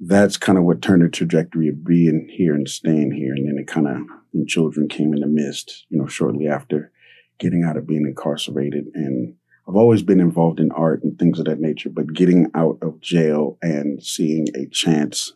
that's 0.00 0.36
kind 0.36 0.58
of 0.58 0.64
what 0.64 0.82
turned 0.82 1.02
the 1.02 1.08
trajectory 1.08 1.68
of 1.68 1.84
being 1.84 2.28
here 2.30 2.54
and 2.54 2.68
staying 2.68 3.12
here. 3.12 3.32
And 3.34 3.48
then 3.48 3.58
it 3.58 3.66
kind 3.66 3.88
of, 3.88 3.96
and 4.34 4.46
children 4.46 4.88
came 4.88 5.14
in 5.14 5.20
the 5.20 5.26
midst, 5.26 5.86
you 5.88 5.98
know, 5.98 6.06
shortly 6.06 6.46
after 6.46 6.92
getting 7.38 7.64
out 7.64 7.76
of 7.76 7.86
being 7.86 8.06
incarcerated. 8.06 8.86
And 8.94 9.34
I've 9.68 9.76
always 9.76 10.02
been 10.02 10.20
involved 10.20 10.60
in 10.60 10.70
art 10.72 11.02
and 11.02 11.18
things 11.18 11.38
of 11.38 11.46
that 11.46 11.60
nature, 11.60 11.88
but 11.88 12.12
getting 12.12 12.50
out 12.54 12.78
of 12.82 13.00
jail 13.00 13.58
and 13.62 14.02
seeing 14.02 14.46
a 14.54 14.66
chance 14.66 15.32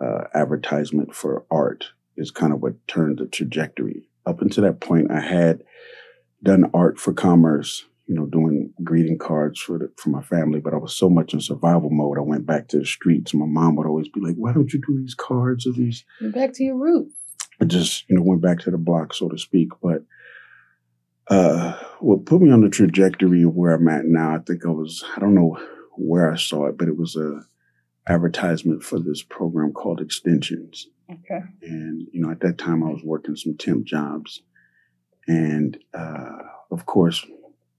uh, 0.00 0.24
advertisement 0.34 1.14
for 1.14 1.44
art 1.50 1.90
is 2.16 2.30
kind 2.30 2.52
of 2.52 2.60
what 2.60 2.86
turned 2.88 3.18
the 3.18 3.26
trajectory 3.26 4.08
up 4.28 4.42
until 4.42 4.64
that 4.64 4.80
point, 4.80 5.10
I 5.10 5.20
had 5.20 5.62
done 6.42 6.70
art 6.74 6.98
for 6.98 7.12
commerce, 7.12 7.86
you 8.08 8.14
know, 8.14 8.26
doing 8.26 8.72
greeting 8.82 9.18
cards 9.18 9.60
for 9.60 9.78
the, 9.78 9.92
for 9.96 10.08
my 10.08 10.22
family. 10.22 10.60
But 10.60 10.72
I 10.72 10.78
was 10.78 10.96
so 10.96 11.10
much 11.10 11.34
in 11.34 11.40
survival 11.40 11.90
mode, 11.90 12.18
I 12.18 12.22
went 12.22 12.46
back 12.46 12.68
to 12.68 12.78
the 12.78 12.86
streets. 12.86 13.34
My 13.34 13.46
mom 13.46 13.76
would 13.76 13.86
always 13.86 14.08
be 14.08 14.20
like, 14.20 14.36
"Why 14.36 14.52
don't 14.52 14.72
you 14.72 14.80
do 14.80 14.98
these 14.98 15.14
cards 15.14 15.66
or 15.66 15.72
these?" 15.72 16.04
Went 16.20 16.34
back 16.34 16.52
to 16.54 16.64
your 16.64 16.76
roots. 16.76 17.14
I 17.60 17.66
just, 17.66 18.08
you 18.08 18.16
know, 18.16 18.22
went 18.22 18.40
back 18.40 18.60
to 18.60 18.70
the 18.70 18.78
block, 18.78 19.12
so 19.12 19.28
to 19.28 19.36
speak. 19.38 19.68
But 19.82 20.04
uh, 21.28 21.78
what 22.00 22.24
put 22.24 22.40
me 22.40 22.50
on 22.50 22.62
the 22.62 22.70
trajectory 22.70 23.42
of 23.42 23.54
where 23.54 23.74
I'm 23.74 23.88
at 23.88 24.06
now, 24.06 24.34
I 24.34 24.38
think 24.38 24.64
I 24.64 24.70
was, 24.70 25.04
I 25.14 25.20
don't 25.20 25.34
know 25.34 25.58
where 25.96 26.32
I 26.32 26.36
saw 26.36 26.66
it, 26.66 26.78
but 26.78 26.88
it 26.88 26.96
was 26.96 27.16
a 27.16 27.42
advertisement 28.08 28.82
for 28.82 28.98
this 28.98 29.22
program 29.22 29.72
called 29.72 30.00
Extensions. 30.00 30.88
Okay. 31.10 31.40
And, 31.62 32.06
you 32.12 32.22
know, 32.22 32.30
at 32.30 32.40
that 32.40 32.56
time 32.56 32.82
I 32.82 32.88
was 32.90 33.02
working 33.04 33.36
some 33.36 33.56
temp 33.56 33.84
jobs. 33.84 34.40
And, 35.26 35.78
uh, 35.92 36.38
of 36.70 36.86
course, 36.86 37.26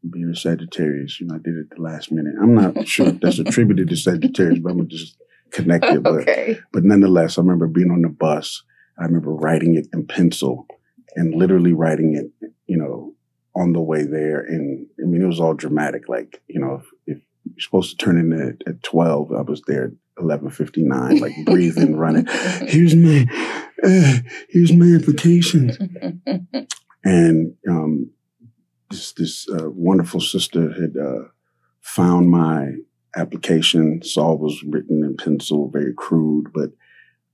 being 0.08 0.30
a 0.30 0.36
Sagittarius, 0.36 1.20
you 1.20 1.28
know, 1.28 1.36
I 1.36 1.40
did 1.40 1.56
it 1.56 1.70
the 1.76 1.82
last 1.82 2.12
minute. 2.12 2.36
I'm 2.42 2.56
not 2.56 2.88
sure 2.88 3.08
if 3.08 3.20
that's 3.20 3.40
attributed 3.40 3.90
to 3.90 3.96
Sagittarius, 3.96 4.60
but 4.60 4.72
I'm 4.72 4.78
gonna 4.78 4.90
just 4.90 5.18
connected. 5.52 6.04
But, 6.04 6.22
okay. 6.22 6.60
but 6.72 6.84
nonetheless, 6.84 7.38
I 7.38 7.42
remember 7.42 7.68
being 7.68 7.92
on 7.92 8.02
the 8.02 8.10
bus. 8.10 8.64
I 8.98 9.06
remember 9.06 9.34
writing 9.34 9.76
it 9.76 9.88
in 9.94 10.06
pencil 10.06 10.68
and 11.16 11.34
literally 11.34 11.74
writing 11.74 12.16
it, 12.16 12.52
you 12.68 12.78
know, 12.78 13.14
on 13.56 13.74
the 13.74 13.82
way 13.82 14.04
there. 14.04 14.40
And 14.40 14.88
I 15.00 15.08
mean, 15.08 15.22
it 15.22 15.28
was 15.28 15.40
all 15.40 15.54
dramatic. 15.54 16.08
Like, 16.08 16.42
you 16.48 16.60
know, 16.60 16.76
if, 16.76 17.18
if 17.18 17.24
you're 17.46 17.60
supposed 17.60 17.92
to 17.92 18.06
turn 18.06 18.18
in 18.18 18.34
at, 18.34 18.68
at 18.68 18.84
12, 18.84 19.32
I 19.32 19.42
was 19.42 19.62
there 19.68 19.86
at 19.86 19.92
11:59, 20.24 21.22
like 21.22 21.34
breathing, 21.46 21.96
running. 21.96 22.26
Here's 22.68 22.96
my, 22.96 23.26
uh, 23.84 24.14
here's 24.50 24.74
my 24.74 24.94
applications, 24.94 25.78
and 27.06 27.54
um, 27.70 28.12
this 28.90 29.14
this 29.14 29.48
uh, 29.50 29.70
wonderful 29.70 30.20
sister 30.20 30.72
had 30.72 30.96
uh, 30.98 31.28
found 31.82 32.30
my 32.30 32.74
application. 33.16 34.02
Saw 34.04 34.34
it 34.34 34.40
was 34.40 34.64
written 34.64 35.04
in 35.04 35.18
pencil, 35.18 35.70
very 35.70 35.94
crude, 35.96 36.52
but 36.54 36.72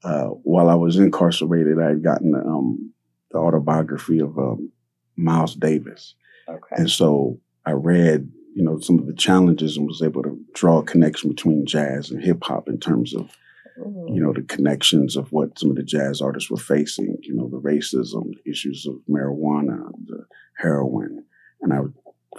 uh, 0.04 0.28
while 0.44 0.70
I 0.70 0.76
was 0.76 0.98
incarcerated, 0.98 1.80
I 1.80 1.90
had 1.90 2.04
gotten 2.04 2.32
the, 2.32 2.40
um, 2.40 2.94
the 3.32 3.38
autobiography 3.38 4.20
of 4.20 4.38
um, 4.38 4.72
Miles 5.16 5.56
Davis, 5.56 6.16
okay. 6.48 6.76
and 6.76 6.90
so 6.90 7.40
I 7.66 7.72
read 7.72 8.30
you 8.56 8.64
know, 8.64 8.80
some 8.80 8.98
of 8.98 9.06
the 9.06 9.14
challenges 9.14 9.76
and 9.76 9.86
was 9.86 10.02
able 10.02 10.24
to 10.24 10.40
draw 10.54 10.80
a 10.80 10.84
connection 10.84 11.30
between 11.30 11.66
jazz 11.66 12.10
and 12.10 12.24
hip 12.24 12.42
hop 12.42 12.70
in 12.70 12.80
terms 12.80 13.14
of, 13.14 13.30
mm. 13.78 14.16
you 14.16 14.24
know, 14.24 14.32
the 14.32 14.44
connections 14.44 15.18
of 15.18 15.30
what 15.34 15.60
some 15.60 15.70
of 15.70 15.76
the 15.76 15.84
jazz 15.84 16.22
artists 16.22 16.50
were 16.50 16.58
facing, 16.58 17.18
you 17.22 17.36
know, 17.36 17.50
the 17.50 17.60
racism, 17.60 18.32
the 18.34 18.50
issues 18.50 18.88
of 18.88 18.96
marijuana, 19.10 19.92
the 20.06 20.26
heroin. 20.58 21.26
And 21.62 21.74
I 21.74 21.80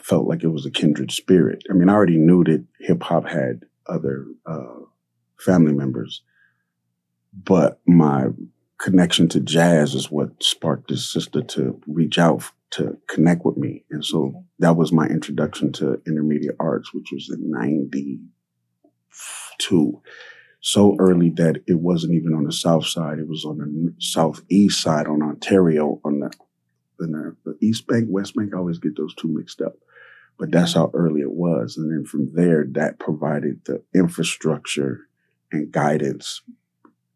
felt 0.00 0.26
like 0.26 0.42
it 0.42 0.48
was 0.48 0.66
a 0.66 0.70
kindred 0.70 1.10
spirit. 1.10 1.62
I 1.70 1.74
mean, 1.74 1.88
I 1.88 1.94
already 1.94 2.18
knew 2.18 2.44
that 2.44 2.64
hip 2.80 3.02
hop 3.02 3.28
had 3.28 3.64
other 3.86 4.26
uh, 4.46 4.80
family 5.38 5.72
members, 5.72 6.22
but 7.32 7.80
my 7.86 8.26
connection 8.78 9.28
to 9.28 9.40
jazz 9.40 9.94
is 9.94 10.10
what 10.10 10.42
sparked 10.42 10.88
this 10.88 11.10
sister 11.10 11.42
to 11.42 11.80
reach 11.86 12.18
out 12.18 12.42
to 12.70 12.96
connect 13.08 13.44
with 13.44 13.56
me. 13.56 13.84
And 13.90 14.04
so 14.04 14.44
that 14.58 14.76
was 14.76 14.92
my 14.92 15.06
introduction 15.06 15.72
to 15.74 16.00
Intermedia 16.08 16.50
Arts, 16.58 16.92
which 16.92 17.10
was 17.12 17.30
in 17.30 17.50
92. 17.50 20.02
So 20.60 20.96
early 20.98 21.30
that 21.36 21.62
it 21.66 21.78
wasn't 21.78 22.14
even 22.14 22.34
on 22.34 22.44
the 22.44 22.52
south 22.52 22.86
side. 22.86 23.18
It 23.18 23.28
was 23.28 23.44
on 23.44 23.58
the 23.58 23.94
southeast 23.98 24.82
side 24.82 25.06
on 25.06 25.22
Ontario 25.22 26.00
on 26.04 26.20
the, 26.20 26.30
the, 26.98 27.36
the 27.44 27.56
East 27.60 27.86
Bank, 27.86 28.06
West 28.08 28.34
Bank. 28.34 28.52
I 28.54 28.58
always 28.58 28.78
get 28.78 28.96
those 28.96 29.14
two 29.14 29.28
mixed 29.28 29.60
up. 29.60 29.74
But 30.38 30.50
that's 30.50 30.74
how 30.74 30.90
early 30.92 31.22
it 31.22 31.32
was. 31.32 31.76
And 31.76 31.90
then 31.90 32.04
from 32.04 32.34
there, 32.34 32.66
that 32.72 32.98
provided 32.98 33.64
the 33.64 33.82
infrastructure 33.94 35.08
and 35.50 35.72
guidance 35.72 36.42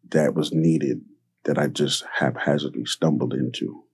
that 0.08 0.34
was 0.34 0.52
needed 0.52 1.02
that 1.44 1.58
I 1.58 1.66
just 1.66 2.04
haphazardly 2.18 2.86
stumbled 2.86 3.34
into 3.34 3.84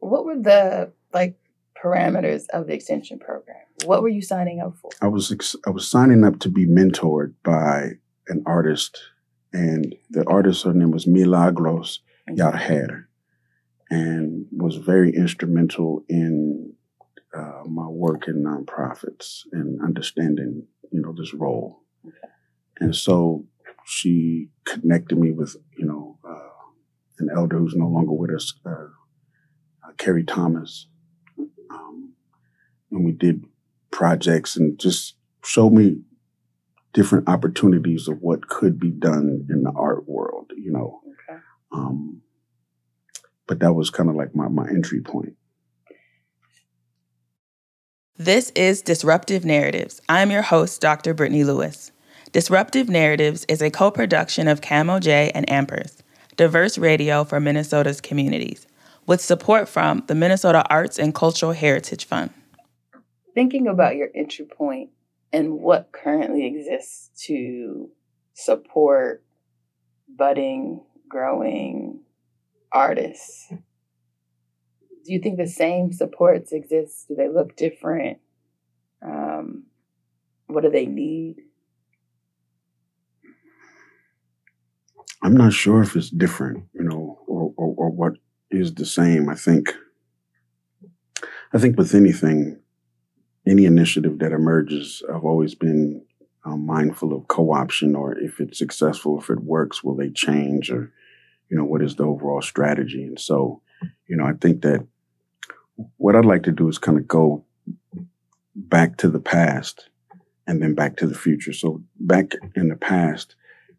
what 0.00 0.24
were 0.24 0.38
the 0.38 0.92
like 1.12 1.38
parameters 1.82 2.44
of 2.52 2.66
the 2.66 2.74
extension 2.74 3.18
program? 3.18 3.56
What 3.84 4.02
were 4.02 4.08
you 4.08 4.22
signing 4.22 4.60
up 4.60 4.76
for? 4.76 4.90
I 5.00 5.06
was 5.06 5.30
ex- 5.30 5.56
I 5.66 5.70
was 5.70 5.88
signing 5.88 6.24
up 6.24 6.38
to 6.40 6.48
be 6.48 6.66
mentored 6.66 7.34
by 7.44 7.92
an 8.28 8.42
artist, 8.46 8.98
and 9.52 9.94
the 10.10 10.26
artist 10.26 10.64
her 10.64 10.74
name 10.74 10.90
was 10.90 11.06
Milagros 11.06 12.00
mm-hmm. 12.28 12.40
Yarher, 12.40 13.04
and 13.90 14.46
was 14.52 14.76
very 14.76 15.14
instrumental 15.14 16.04
in 16.08 16.72
uh, 17.36 17.62
my 17.66 17.86
work 17.86 18.28
in 18.28 18.44
nonprofits 18.44 19.42
and 19.52 19.80
understanding 19.82 20.66
you 20.90 21.00
know 21.00 21.14
this 21.16 21.34
role. 21.34 21.82
And 22.78 22.96
so 22.96 23.44
she 23.84 24.48
connected 24.64 25.18
me 25.18 25.32
with 25.32 25.56
you 25.76 25.86
know 25.86 26.18
uh, 26.28 26.48
an 27.18 27.28
elder 27.34 27.58
who's 27.58 27.74
no 27.76 27.88
longer 27.88 28.12
with 28.12 28.30
us. 28.30 28.52
Uh, 28.64 28.86
Kerry 30.00 30.24
Thomas. 30.24 30.86
Um, 31.70 32.14
and 32.90 33.04
we 33.04 33.12
did 33.12 33.44
projects 33.90 34.56
and 34.56 34.78
just 34.78 35.16
showed 35.44 35.72
me 35.72 36.00
different 36.92 37.28
opportunities 37.28 38.08
of 38.08 38.18
what 38.20 38.48
could 38.48 38.80
be 38.80 38.90
done 38.90 39.46
in 39.48 39.62
the 39.62 39.72
art 39.76 40.08
world, 40.08 40.50
you 40.56 40.72
know. 40.72 41.00
Okay. 41.28 41.40
Um, 41.72 42.22
but 43.50 43.58
that 43.58 43.72
was 43.72 43.90
kind 43.90 44.08
of 44.08 44.14
like 44.14 44.32
my, 44.32 44.46
my 44.46 44.68
entry 44.68 45.00
point. 45.00 45.34
This 48.16 48.50
is 48.50 48.80
Disruptive 48.80 49.44
Narratives. 49.44 50.00
I'm 50.08 50.30
your 50.30 50.42
host, 50.42 50.80
Dr. 50.80 51.14
Brittany 51.14 51.42
Lewis. 51.42 51.90
Disruptive 52.30 52.88
Narratives 52.88 53.44
is 53.48 53.60
a 53.60 53.68
co 53.68 53.90
production 53.90 54.46
of 54.46 54.60
KMOJ 54.60 55.32
and 55.34 55.48
Ampers, 55.48 55.96
diverse 56.36 56.78
radio 56.78 57.24
for 57.24 57.40
Minnesota's 57.40 58.00
communities, 58.00 58.68
with 59.08 59.20
support 59.20 59.68
from 59.68 60.04
the 60.06 60.14
Minnesota 60.14 60.64
Arts 60.70 60.96
and 60.96 61.12
Cultural 61.12 61.50
Heritage 61.50 62.04
Fund. 62.04 62.30
Thinking 63.34 63.66
about 63.66 63.96
your 63.96 64.10
entry 64.14 64.44
point 64.44 64.90
and 65.32 65.58
what 65.58 65.90
currently 65.90 66.46
exists 66.46 67.10
to 67.26 67.90
support 68.32 69.24
budding, 70.08 70.84
growing 71.08 72.02
artists, 72.72 73.48
do 73.50 75.12
you 75.12 75.20
think 75.20 75.38
the 75.38 75.46
same 75.46 75.92
supports 75.92 76.52
exist? 76.52 77.08
Do 77.08 77.14
they 77.14 77.28
look 77.28 77.56
different? 77.56 78.18
Um, 79.02 79.64
what 80.46 80.62
do 80.62 80.70
they 80.70 80.86
need? 80.86 81.36
I'm 85.22 85.36
not 85.36 85.52
sure 85.52 85.82
if 85.82 85.96
it's 85.96 86.10
different, 86.10 86.64
you 86.72 86.82
know, 86.82 87.18
or, 87.26 87.52
or, 87.56 87.74
or 87.76 87.90
what 87.90 88.14
is 88.50 88.74
the 88.74 88.86
same. 88.86 89.28
I 89.28 89.34
think, 89.34 89.74
I 91.52 91.58
think 91.58 91.76
with 91.76 91.94
anything, 91.94 92.58
any 93.46 93.64
initiative 93.64 94.18
that 94.20 94.32
emerges, 94.32 95.02
I've 95.12 95.24
always 95.24 95.54
been 95.54 96.04
um, 96.44 96.64
mindful 96.64 97.12
of 97.12 97.28
co-option, 97.28 97.94
or 97.94 98.18
if 98.18 98.40
it's 98.40 98.58
successful, 98.58 99.20
if 99.20 99.28
it 99.28 99.40
works, 99.40 99.84
will 99.84 99.94
they 99.94 100.08
change, 100.08 100.70
or 100.70 100.92
you 101.50 101.56
know, 101.56 101.64
what 101.64 101.82
is 101.82 101.96
the 101.96 102.04
overall 102.04 102.42
strategy? 102.42 103.04
And 103.04 103.18
so, 103.18 103.60
you 104.06 104.16
know, 104.16 104.24
I 104.24 104.32
think 104.34 104.62
that 104.62 104.86
what 105.96 106.14
I'd 106.14 106.24
like 106.24 106.44
to 106.44 106.52
do 106.52 106.68
is 106.68 106.78
kind 106.78 106.98
of 106.98 107.08
go 107.08 107.44
back 108.54 108.96
to 108.98 109.08
the 109.08 109.20
past 109.20 109.88
and 110.46 110.62
then 110.62 110.74
back 110.74 110.96
to 110.98 111.06
the 111.06 111.14
future. 111.14 111.52
So 111.52 111.82
back 111.98 112.32
in 112.54 112.68
the 112.68 112.76
past, 112.76 113.34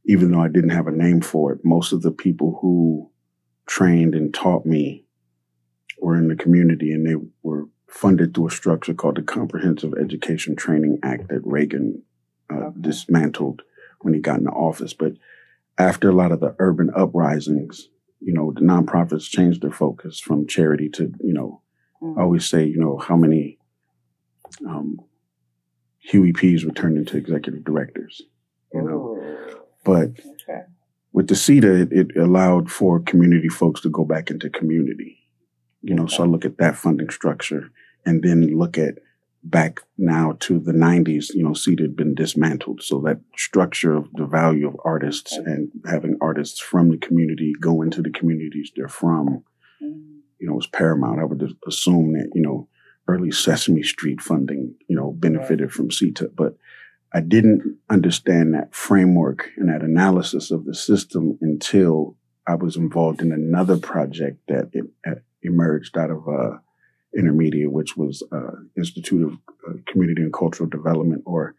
even 0.06 0.32
though 0.32 0.42
I 0.42 0.48
didn't 0.48 0.72
have 0.72 0.88
a 0.88 0.92
name 0.92 1.22
for 1.22 1.54
it, 1.54 1.64
most 1.64 1.94
of 1.94 2.02
the 2.02 2.12
people 2.12 2.58
who 2.62 3.10
trained 3.68 4.16
and 4.16 4.34
taught 4.34 4.66
me 4.66 5.06
were 6.00 6.18
in 6.18 6.28
the 6.28 6.36
community 6.36 6.92
and 6.92 7.06
they 7.06 7.16
were 7.44 7.68
funded 7.88 8.34
through 8.34 8.48
a 8.48 8.52
structure 8.52 8.94
called 8.94 9.18
the 9.18 9.22
Comprehensive 9.22 9.94
Education 10.00 10.56
Training 10.56 11.00
Act 11.04 11.28
that 11.30 11.42
Reagan 11.44 12.02
uh, 12.50 12.72
dismantled 12.80 13.62
when 14.00 14.14
he 14.14 14.20
got 14.20 14.40
into 14.40 14.52
office. 14.52 14.94
But 14.94 15.14
after 15.82 16.10
a 16.10 16.16
lot 16.16 16.32
of 16.32 16.40
the 16.40 16.56
urban 16.60 16.90
uprisings, 16.96 17.90
you 18.20 18.34
know, 18.34 18.52
the 18.54 18.62
nonprofits 18.62 19.30
changed 19.30 19.62
their 19.62 19.72
focus 19.72 20.20
from 20.20 20.48
charity 20.48 20.90
to, 20.90 21.12
you 21.22 21.34
know, 21.34 21.62
mm-hmm. 22.02 22.20
I 22.20 22.24
always 22.24 22.48
say, 22.48 22.66
you 22.66 22.80
know, 22.80 22.98
how 22.98 23.16
many 23.16 23.58
um, 24.68 25.00
Huey 26.00 26.34
P's 26.34 26.66
were 26.66 26.72
turned 26.72 26.98
into 26.98 27.18
executive 27.18 27.64
directors, 27.64 28.22
you 28.74 28.82
know. 28.82 29.18
Ooh. 29.18 29.62
But 29.84 30.10
okay. 30.20 30.62
with 31.12 31.28
the 31.28 31.36
CETA, 31.36 31.92
it, 31.92 31.92
it, 31.92 32.18
allowed 32.18 32.72
for 32.72 33.00
community 33.00 33.50
folks 33.50 33.82
to 33.82 33.90
go 33.90 34.06
back 34.06 34.30
into 34.30 34.50
community. 34.50 35.18
You 35.82 35.96
know, 35.96 36.04
okay. 36.04 36.16
so 36.16 36.24
I 36.24 36.28
look 36.28 36.46
at 36.46 36.58
that 36.58 36.76
funding 36.76 37.10
structure 37.10 37.72
and 38.06 38.22
then 38.22 38.56
look 38.58 38.78
at 38.78 38.96
back 39.44 39.82
now 39.98 40.38
to 40.42 40.60
the 40.60 40.72
90s, 40.72 41.34
you 41.34 41.44
know, 41.44 41.52
CETA 41.52 41.82
had 41.82 41.96
been 41.96 42.14
dismantled. 42.14 42.82
So 42.84 43.02
that 43.02 43.22
structure 43.36 43.96
of 43.96 44.08
the 44.14 44.26
value 44.26 44.68
of 44.68 44.76
artists 44.86 45.34
okay. 45.34 45.52
and 45.52 45.72
having 45.86 46.18
artists 46.22 46.60
from 46.60 46.90
the 46.90 46.98
community 46.98 47.54
go 47.60 47.82
into 47.82 48.02
the 48.02 48.12
communities 48.12 48.72
they're 48.76 48.88
from, 48.88 49.44
mm. 49.82 50.20
you 50.40 50.48
know, 50.48 50.54
was 50.54 50.68
paramount. 50.68 51.20
I 51.20 51.26
would 51.26 51.44
assume 51.68 52.14
that, 52.14 52.30
you 52.36 52.42
know, 52.42 52.68
early 53.08 53.32
Sesame 53.32 53.84
Street 53.84 54.22
funding, 54.22 54.76
you 54.88 54.96
know, 54.96 55.12
benefited 55.12 55.62
right. 55.62 55.72
from 55.72 55.90
CETA. 55.90 56.36
But 56.36 56.58
I 57.14 57.20
didn't 57.22 57.78
understand 57.90 58.54
that 58.54 58.74
framework 58.74 59.50
and 59.58 59.70
that 59.70 59.82
analysis 59.82 60.52
of 60.52 60.66
the 60.66 60.76
system 60.76 61.38
until 61.42 62.16
I 62.48 62.56
was 62.56 62.76
involved 62.78 63.22
in 63.22 63.32
another 63.32 63.78
project 63.78 64.40
that 64.48 64.70
it, 64.74 64.86
uh, 65.06 65.16
emerged 65.44 65.98
out 65.98 66.12
of 66.12 66.28
uh, 66.28 66.58
Intermedia, 67.18 67.68
which 67.68 67.98
was 67.98 68.24
uh, 68.32 68.52
Institute 68.78 69.26
of 69.26 69.34
uh, 69.68 69.78
Community 69.88 70.22
and 70.22 70.34
Cultural 70.34 70.70
Development, 70.70 71.22
or 71.26 71.56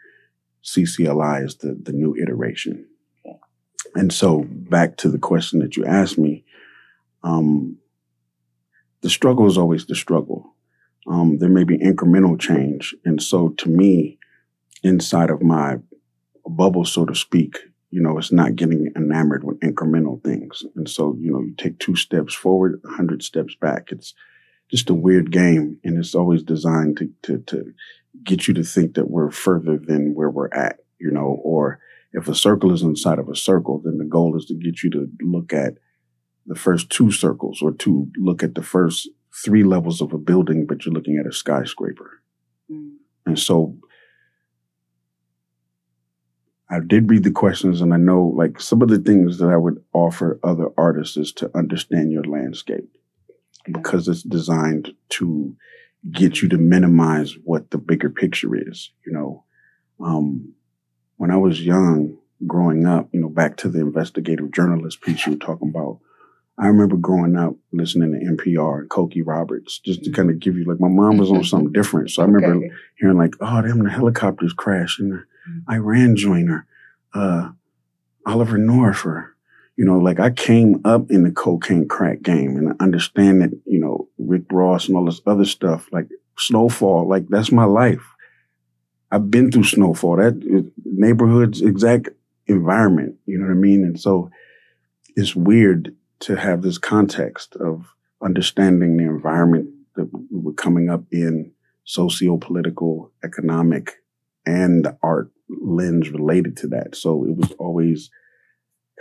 CCLI 0.65 1.45
is 1.45 1.57
the, 1.57 1.79
the 1.81 1.93
new 1.93 2.17
iteration. 2.17 2.87
And 3.95 4.13
so, 4.13 4.47
back 4.49 4.97
to 4.99 5.11
the 5.11 5.19
question 5.19 5.59
that 5.61 5.77
you 5.77 5.85
asked 5.85 6.19
me, 6.19 6.45
um, 7.23 7.79
the 9.03 9.11
struggle 9.11 9.47
is 9.47 9.59
always 9.59 9.87
the 9.87 9.95
struggle. 9.95 10.55
Um, 11.07 11.39
there 11.39 11.51
may 11.51 11.65
be 11.65 11.77
incremental 11.79 12.41
change. 12.41 12.95
And 13.05 13.23
so, 13.23 13.51
to 13.51 13.69
me, 13.69 14.19
inside 14.83 15.31
of 15.31 15.43
my 15.43 15.79
bubble, 16.47 16.85
so 16.85 17.05
to 17.05 17.15
speak, 17.15 17.59
you 17.91 18.01
know, 18.01 18.17
it's 18.17 18.33
not 18.33 18.57
getting 18.57 18.91
enamored 18.97 19.45
with 19.45 19.61
incremental 19.61 20.23
things. 20.25 20.65
And 20.75 20.89
so, 20.89 21.15
you 21.21 21.31
know, 21.31 21.41
you 21.41 21.55
take 21.57 21.79
two 21.79 21.95
steps 21.95 22.35
forward, 22.35 22.81
a 22.85 22.89
hundred 22.89 23.23
steps 23.23 23.55
back. 23.55 23.93
It's 23.93 24.15
just 24.73 24.89
a 24.91 24.95
weird 24.95 25.31
game. 25.31 25.79
And 25.85 25.99
it's 25.99 26.15
always 26.15 26.43
designed 26.43 26.97
to, 26.97 27.11
to, 27.25 27.39
to 27.47 27.73
get 28.25 28.49
you 28.49 28.55
to 28.55 28.65
think 28.65 28.95
that 28.95 29.11
we're 29.11 29.31
further 29.31 29.77
than 29.77 30.15
where 30.15 30.31
we're 30.31 30.53
at, 30.53 30.79
you 30.99 31.11
know, 31.11 31.39
or 31.45 31.79
if 32.13 32.27
a 32.27 32.35
circle 32.35 32.73
is 32.73 32.83
inside 32.83 33.19
of 33.19 33.29
a 33.29 33.37
circle, 33.37 33.83
then 33.85 33.99
the 33.99 34.05
goal 34.05 34.37
is 34.37 34.47
to 34.47 34.55
get 34.55 34.83
you 34.83 34.91
to 34.91 35.09
look 35.21 35.53
at 35.53 35.75
the 36.47 36.55
first 36.55 36.89
two 36.91 37.11
circles 37.11 37.61
or 37.63 37.73
to 37.73 38.11
look 38.17 38.43
at 38.43 38.55
the 38.55 38.63
first 38.63 39.09
three 39.45 39.63
levels 39.63 40.01
of 40.01 40.13
a 40.13 40.19
building, 40.19 40.67
but 40.67 40.85
you're 40.85 40.95
looking 40.95 41.19
at 41.19 41.27
a 41.27 41.33
skyscraper. 41.33 42.23
Mm. 42.71 42.95
And 43.27 43.39
so 43.39 43.77
I 46.71 46.81
did 46.81 47.11
read 47.11 47.25
the 47.25 47.31
questions 47.31 47.83
and 47.83 47.93
I 47.93 47.99
know 47.99 48.33
like 48.35 48.59
some 48.59 48.81
of 48.81 48.89
the 48.89 48.99
things 48.99 49.39
that 49.39 49.49
I 49.49 49.57
would 49.57 49.85
offer 49.93 50.41
other 50.43 50.69
artists 50.79 51.19
is 51.19 51.33
to 51.35 51.51
understand 51.55 52.11
your 52.11 52.25
landscape 52.25 52.89
because 53.71 54.09
it's 54.09 54.23
designed 54.23 54.95
to 55.11 55.57
get 56.11 56.43
you 56.43 56.49
to 56.49 56.59
minimize 56.59 57.35
what 57.45 57.71
the 57.71 57.79
bigger 57.79 58.11
picture 58.11 58.55
is. 58.55 58.91
You 59.07 59.13
know, 59.13 59.45
um, 60.01 60.55
when 61.17 61.31
I 61.31 61.37
was 61.37 61.65
young, 61.65 62.19
growing 62.47 62.87
up, 62.87 63.09
you 63.13 63.21
know, 63.21 63.29
back 63.29 63.57
to 63.59 63.69
the 63.69 63.81
investigative 63.81 64.51
journalist 64.51 65.01
piece 65.01 65.27
you 65.27 65.33
were 65.33 65.39
talking 65.39 65.69
about, 65.69 66.01
I 66.59 66.67
remember 66.67 66.97
growing 66.97 67.37
up 67.37 67.55
listening 67.73 68.13
to 68.13 68.19
NPR 68.19 68.81
and 68.81 68.91
Cokie 68.91 69.23
Roberts, 69.25 69.79
just 69.79 70.05
to 70.05 70.11
mm-hmm. 70.11 70.17
kind 70.17 70.31
of 70.31 70.39
give 70.39 70.57
you 70.57 70.65
like 70.65 70.81
my 70.81 70.89
mom 70.89 71.17
was 71.17 71.31
on 71.31 71.45
something 71.45 71.73
different. 71.73 72.11
So 72.11 72.23
I 72.23 72.27
remember 72.27 72.57
okay. 72.57 72.75
hearing 72.99 73.17
like, 73.17 73.35
oh, 73.41 73.63
damn, 73.63 73.83
the 73.83 73.91
helicopters 73.91 74.53
crashed 74.53 75.01
and 75.01 75.23
Iran 75.71 76.17
joiner, 76.17 76.67
uh, 77.15 77.51
Oliver 78.27 78.59
North, 78.59 79.05
or, 79.07 79.35
you 79.77 79.85
know, 79.85 79.99
like 79.99 80.21
I 80.21 80.31
came 80.31 80.81
up 80.85 81.11
in 81.11 81.25
the 81.25 81.31
cocaine 81.31 81.89
crack 81.89 82.23
game 82.23 82.57
and 82.57 82.71
I 82.71 82.85
understand 82.85 83.43
that, 83.43 83.51
you 83.65 83.81
know, 83.81 84.09
Rick 84.19 84.45
Ross 84.51 84.89
and 84.89 84.97
all 84.97 85.07
this 85.07 85.21
other 85.27 85.45
stuff, 85.45 85.89
like 85.93 86.09
Snowfall, 86.39 87.09
like 87.09 87.29
that's 87.29 87.53
my 87.53 87.65
life. 87.65 88.05
I've 89.11 89.31
been 89.31 89.51
through 89.51 89.65
Snowfall, 89.65 90.17
that 90.17 90.35
uh, 90.35 90.69
neighborhood's 90.85 91.61
exact 91.63 92.11
environment, 92.47 93.17
you 93.27 93.39
know 93.39 93.47
what 93.47 93.53
I 93.53 93.57
mean? 93.57 93.85
And 93.85 93.99
so 94.01 94.31
it's 95.17 95.37
weird 95.37 95.95
to 96.21 96.37
have 96.37 96.63
this 96.63 96.79
context 96.79 97.57
of 97.57 97.95
understanding 98.23 98.97
the 98.97 99.05
environment 99.05 99.69
that 99.97 100.09
we 100.13 100.21
were 100.31 100.53
coming 100.53 100.89
up 100.89 101.05
in 101.11 101.53
socio-political, 101.85 103.11
economic, 103.25 103.97
and 104.47 104.85
the 104.85 104.97
art 105.03 105.31
lens 105.49 106.11
related 106.11 106.57
to 106.59 106.69
that. 106.69 106.95
So 106.95 107.25
it 107.25 107.37
was 107.37 107.53
always 107.59 108.11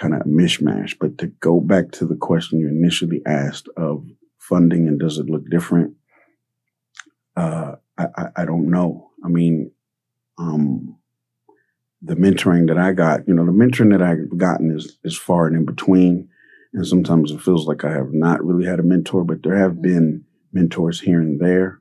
kind 0.02 0.16
of 0.16 0.22
a 0.22 0.26
mishmash. 0.26 0.96
But 1.00 1.20
to 1.20 1.28
go 1.28 1.60
back 1.60 1.92
to 1.94 2.06
the 2.06 2.16
question 2.16 2.60
you 2.60 2.68
initially 2.68 3.22
asked 3.26 3.70
of 3.78 4.06
funding 4.40 4.88
and 4.88 5.00
does 5.00 5.20
it 5.20 5.30
look 5.30 5.48
different? 5.50 5.94
Uh, 7.38 7.76
I, 7.98 8.08
I, 8.18 8.28
I, 8.38 8.46
don't 8.46 8.72
know. 8.72 9.12
I 9.24 9.28
mean, 9.28 9.72
um, 10.40 10.98
the 12.02 12.16
mentoring 12.16 12.68
that 12.68 12.80
I 12.80 12.94
got, 12.94 13.28
you 13.28 13.34
know, 13.34 13.46
the 13.46 13.52
mentoring 13.52 13.92
that 13.92 14.02
I've 14.02 14.38
gotten 14.38 14.76
is, 14.76 14.98
is 15.04 15.18
far 15.18 15.46
and 15.46 15.56
in 15.56 15.66
between. 15.66 16.30
And 16.74 16.86
sometimes 16.88 17.32
it 17.32 17.42
feels 17.42 17.68
like 17.68 17.86
I 17.86 17.92
have 17.92 18.12
not 18.12 18.44
really 18.44 18.66
had 18.66 18.80
a 18.80 18.84
mentor, 18.84 19.24
but 19.24 19.44
there 19.44 19.58
have 19.58 19.82
been 19.82 20.26
mentors 20.52 21.00
here 21.00 21.20
and 21.20 21.40
there. 21.40 21.80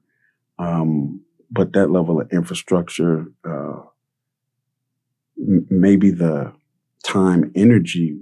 Um, 0.58 1.22
but 1.50 1.72
that 1.72 1.90
level 1.90 2.20
of 2.20 2.30
infrastructure, 2.32 3.26
uh, 3.48 3.80
m- 5.38 5.66
maybe 5.70 6.10
the 6.10 6.52
time 7.02 7.50
energy 7.54 8.18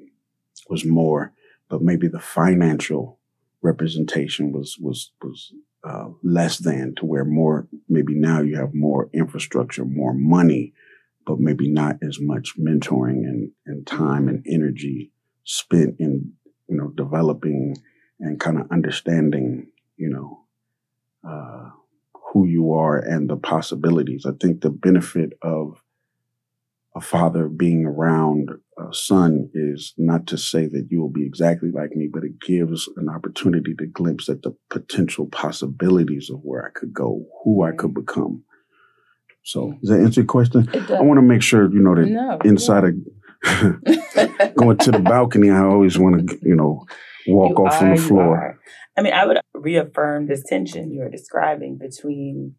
was 0.68 0.84
more, 0.84 1.32
but 1.68 1.82
maybe 1.82 2.08
the 2.08 2.20
financial 2.20 3.18
representation 3.62 4.52
was 4.52 4.76
was 4.78 5.12
was 5.22 5.52
uh, 5.84 6.08
less 6.22 6.58
than 6.58 6.94
to 6.96 7.06
where 7.06 7.24
more 7.24 7.68
maybe 7.88 8.14
now 8.14 8.40
you 8.40 8.56
have 8.56 8.74
more 8.74 9.08
infrastructure, 9.12 9.84
more 9.84 10.14
money, 10.14 10.72
but 11.26 11.38
maybe 11.38 11.68
not 11.68 11.96
as 12.02 12.18
much 12.20 12.58
mentoring 12.58 13.24
and, 13.24 13.50
and 13.66 13.86
time 13.86 14.28
and 14.28 14.44
energy 14.48 15.12
spent 15.44 15.96
in 15.98 16.32
you 16.68 16.76
know 16.76 16.88
developing 16.96 17.76
and 18.20 18.40
kind 18.40 18.58
of 18.58 18.70
understanding 18.70 19.68
you 19.96 20.08
know 20.08 20.44
uh, 21.28 21.70
who 22.32 22.46
you 22.46 22.72
are 22.72 22.98
and 22.98 23.28
the 23.28 23.36
possibilities. 23.36 24.26
I 24.26 24.32
think 24.40 24.60
the 24.60 24.70
benefit 24.70 25.32
of 25.42 25.82
a 26.98 27.00
father 27.00 27.48
being 27.48 27.84
around 27.84 28.50
a 28.76 28.92
son 28.92 29.48
is 29.54 29.94
not 29.96 30.26
to 30.26 30.36
say 30.36 30.66
that 30.66 30.88
you 30.90 31.00
will 31.00 31.10
be 31.10 31.24
exactly 31.24 31.70
like 31.70 31.94
me, 31.94 32.08
but 32.12 32.24
it 32.24 32.40
gives 32.40 32.88
an 32.96 33.08
opportunity 33.08 33.72
to 33.78 33.86
glimpse 33.86 34.28
at 34.28 34.42
the 34.42 34.54
potential 34.68 35.28
possibilities 35.28 36.28
of 36.28 36.40
where 36.42 36.66
I 36.66 36.70
could 36.76 36.92
go, 36.92 37.24
who 37.42 37.62
I 37.62 37.72
could 37.72 37.94
become. 37.94 38.42
So, 39.44 39.74
does 39.80 39.90
that 39.90 40.00
answer 40.00 40.22
your 40.22 40.26
question? 40.26 40.68
I 40.74 41.00
want 41.02 41.18
to 41.18 41.22
make 41.22 41.42
sure 41.42 41.72
you 41.72 41.80
know 41.80 41.94
that 41.94 42.06
no, 42.06 42.38
inside 42.44 42.84
of 42.84 42.94
going 44.56 44.78
to 44.78 44.90
the 44.90 44.98
balcony, 44.98 45.50
I 45.50 45.62
always 45.62 45.96
want 45.98 46.28
to, 46.28 46.38
you 46.42 46.56
know, 46.56 46.84
walk 47.28 47.58
you 47.58 47.64
off 47.64 47.80
are, 47.80 47.88
on 47.90 47.94
the 47.94 48.02
floor. 48.02 48.58
I 48.96 49.02
mean, 49.02 49.12
I 49.12 49.24
would 49.24 49.38
reaffirm 49.54 50.26
this 50.26 50.42
tension 50.44 50.92
you're 50.92 51.08
describing 51.08 51.78
between 51.78 52.56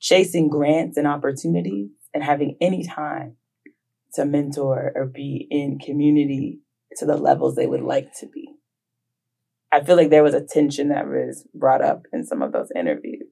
chasing 0.00 0.48
grants 0.48 0.96
and 0.96 1.08
opportunities 1.08 1.90
and 2.14 2.22
having 2.22 2.56
any 2.60 2.86
time 2.86 3.36
to 4.14 4.24
mentor 4.24 4.92
or 4.94 5.06
be 5.06 5.46
in 5.50 5.78
community 5.78 6.60
to 6.96 7.06
the 7.06 7.16
levels 7.16 7.54
they 7.54 7.66
would 7.66 7.82
like 7.82 8.12
to 8.20 8.26
be. 8.26 8.48
I 9.72 9.82
feel 9.82 9.96
like 9.96 10.10
there 10.10 10.22
was 10.22 10.34
a 10.34 10.44
tension 10.44 10.88
that 10.88 11.06
was 11.06 11.46
brought 11.54 11.82
up 11.82 12.06
in 12.12 12.24
some 12.24 12.40
of 12.40 12.52
those 12.52 12.70
interviews. 12.74 13.26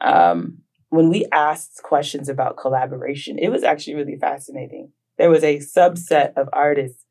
Um, 0.00 0.58
when 0.88 1.10
we 1.10 1.26
asked 1.32 1.82
questions 1.82 2.28
about 2.28 2.56
collaboration, 2.56 3.38
it 3.38 3.50
was 3.50 3.62
actually 3.62 3.96
really 3.96 4.16
fascinating. 4.16 4.92
There 5.18 5.30
was 5.30 5.44
a 5.44 5.58
subset 5.58 6.32
of 6.36 6.48
artists 6.52 7.04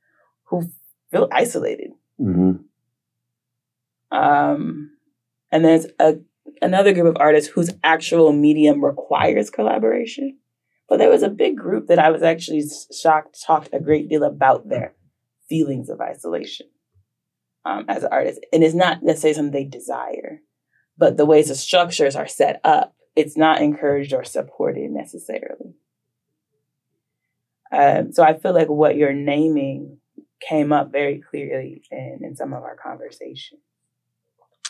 who 0.45 0.71
feel 1.11 1.27
isolated. 1.31 1.91
Mm-hmm. 2.19 2.63
Um, 4.17 4.91
and 5.51 5.65
there's 5.65 5.85
a 5.99 6.15
another 6.61 6.93
group 6.93 7.07
of 7.07 7.17
artists 7.19 7.51
whose 7.51 7.69
actual 7.83 8.33
medium 8.33 8.83
requires 8.83 9.49
collaboration. 9.49 10.38
But 10.89 10.97
there 10.97 11.09
was 11.09 11.23
a 11.23 11.29
big 11.29 11.55
group 11.55 11.87
that 11.87 11.99
I 11.99 12.09
was 12.09 12.23
actually 12.23 12.63
shocked, 12.91 13.37
talked 13.45 13.69
a 13.71 13.79
great 13.79 14.09
deal 14.09 14.23
about 14.23 14.67
their 14.67 14.95
feelings 15.47 15.89
of 15.89 16.01
isolation 16.01 16.67
um, 17.63 17.85
as 17.87 18.03
an 18.03 18.09
artist. 18.11 18.39
And 18.51 18.63
it's 18.63 18.75
not 18.75 19.03
necessarily 19.03 19.35
something 19.35 19.51
they 19.51 19.65
desire, 19.65 20.41
but 20.97 21.17
the 21.17 21.25
ways 21.25 21.49
the 21.49 21.55
structures 21.55 22.15
are 22.15 22.27
set 22.27 22.59
up, 22.63 22.95
it's 23.15 23.37
not 23.37 23.61
encouraged 23.61 24.13
or 24.13 24.23
supported 24.23 24.89
necessarily. 24.89 25.75
Um, 27.71 28.11
so 28.11 28.23
I 28.23 28.37
feel 28.37 28.53
like 28.53 28.69
what 28.69 28.95
you're 28.95 29.13
naming 29.13 29.99
came 30.41 30.71
up 30.71 30.91
very 30.91 31.21
clearly 31.21 31.83
in, 31.91 32.21
in 32.23 32.35
some 32.35 32.53
of 32.53 32.63
our 32.63 32.75
conversations. 32.75 33.61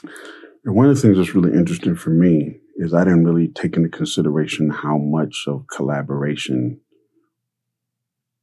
And 0.03 0.75
one 0.75 0.89
of 0.89 0.95
the 0.95 1.01
things 1.01 1.17
that's 1.17 1.35
really 1.35 1.57
interesting 1.57 1.95
for 1.95 2.09
me 2.09 2.59
is 2.75 2.93
I 2.93 3.03
didn't 3.03 3.25
really 3.25 3.47
take 3.47 3.75
into 3.75 3.89
consideration 3.89 4.69
how 4.69 4.97
much 4.97 5.45
of 5.47 5.65
collaboration 5.67 6.79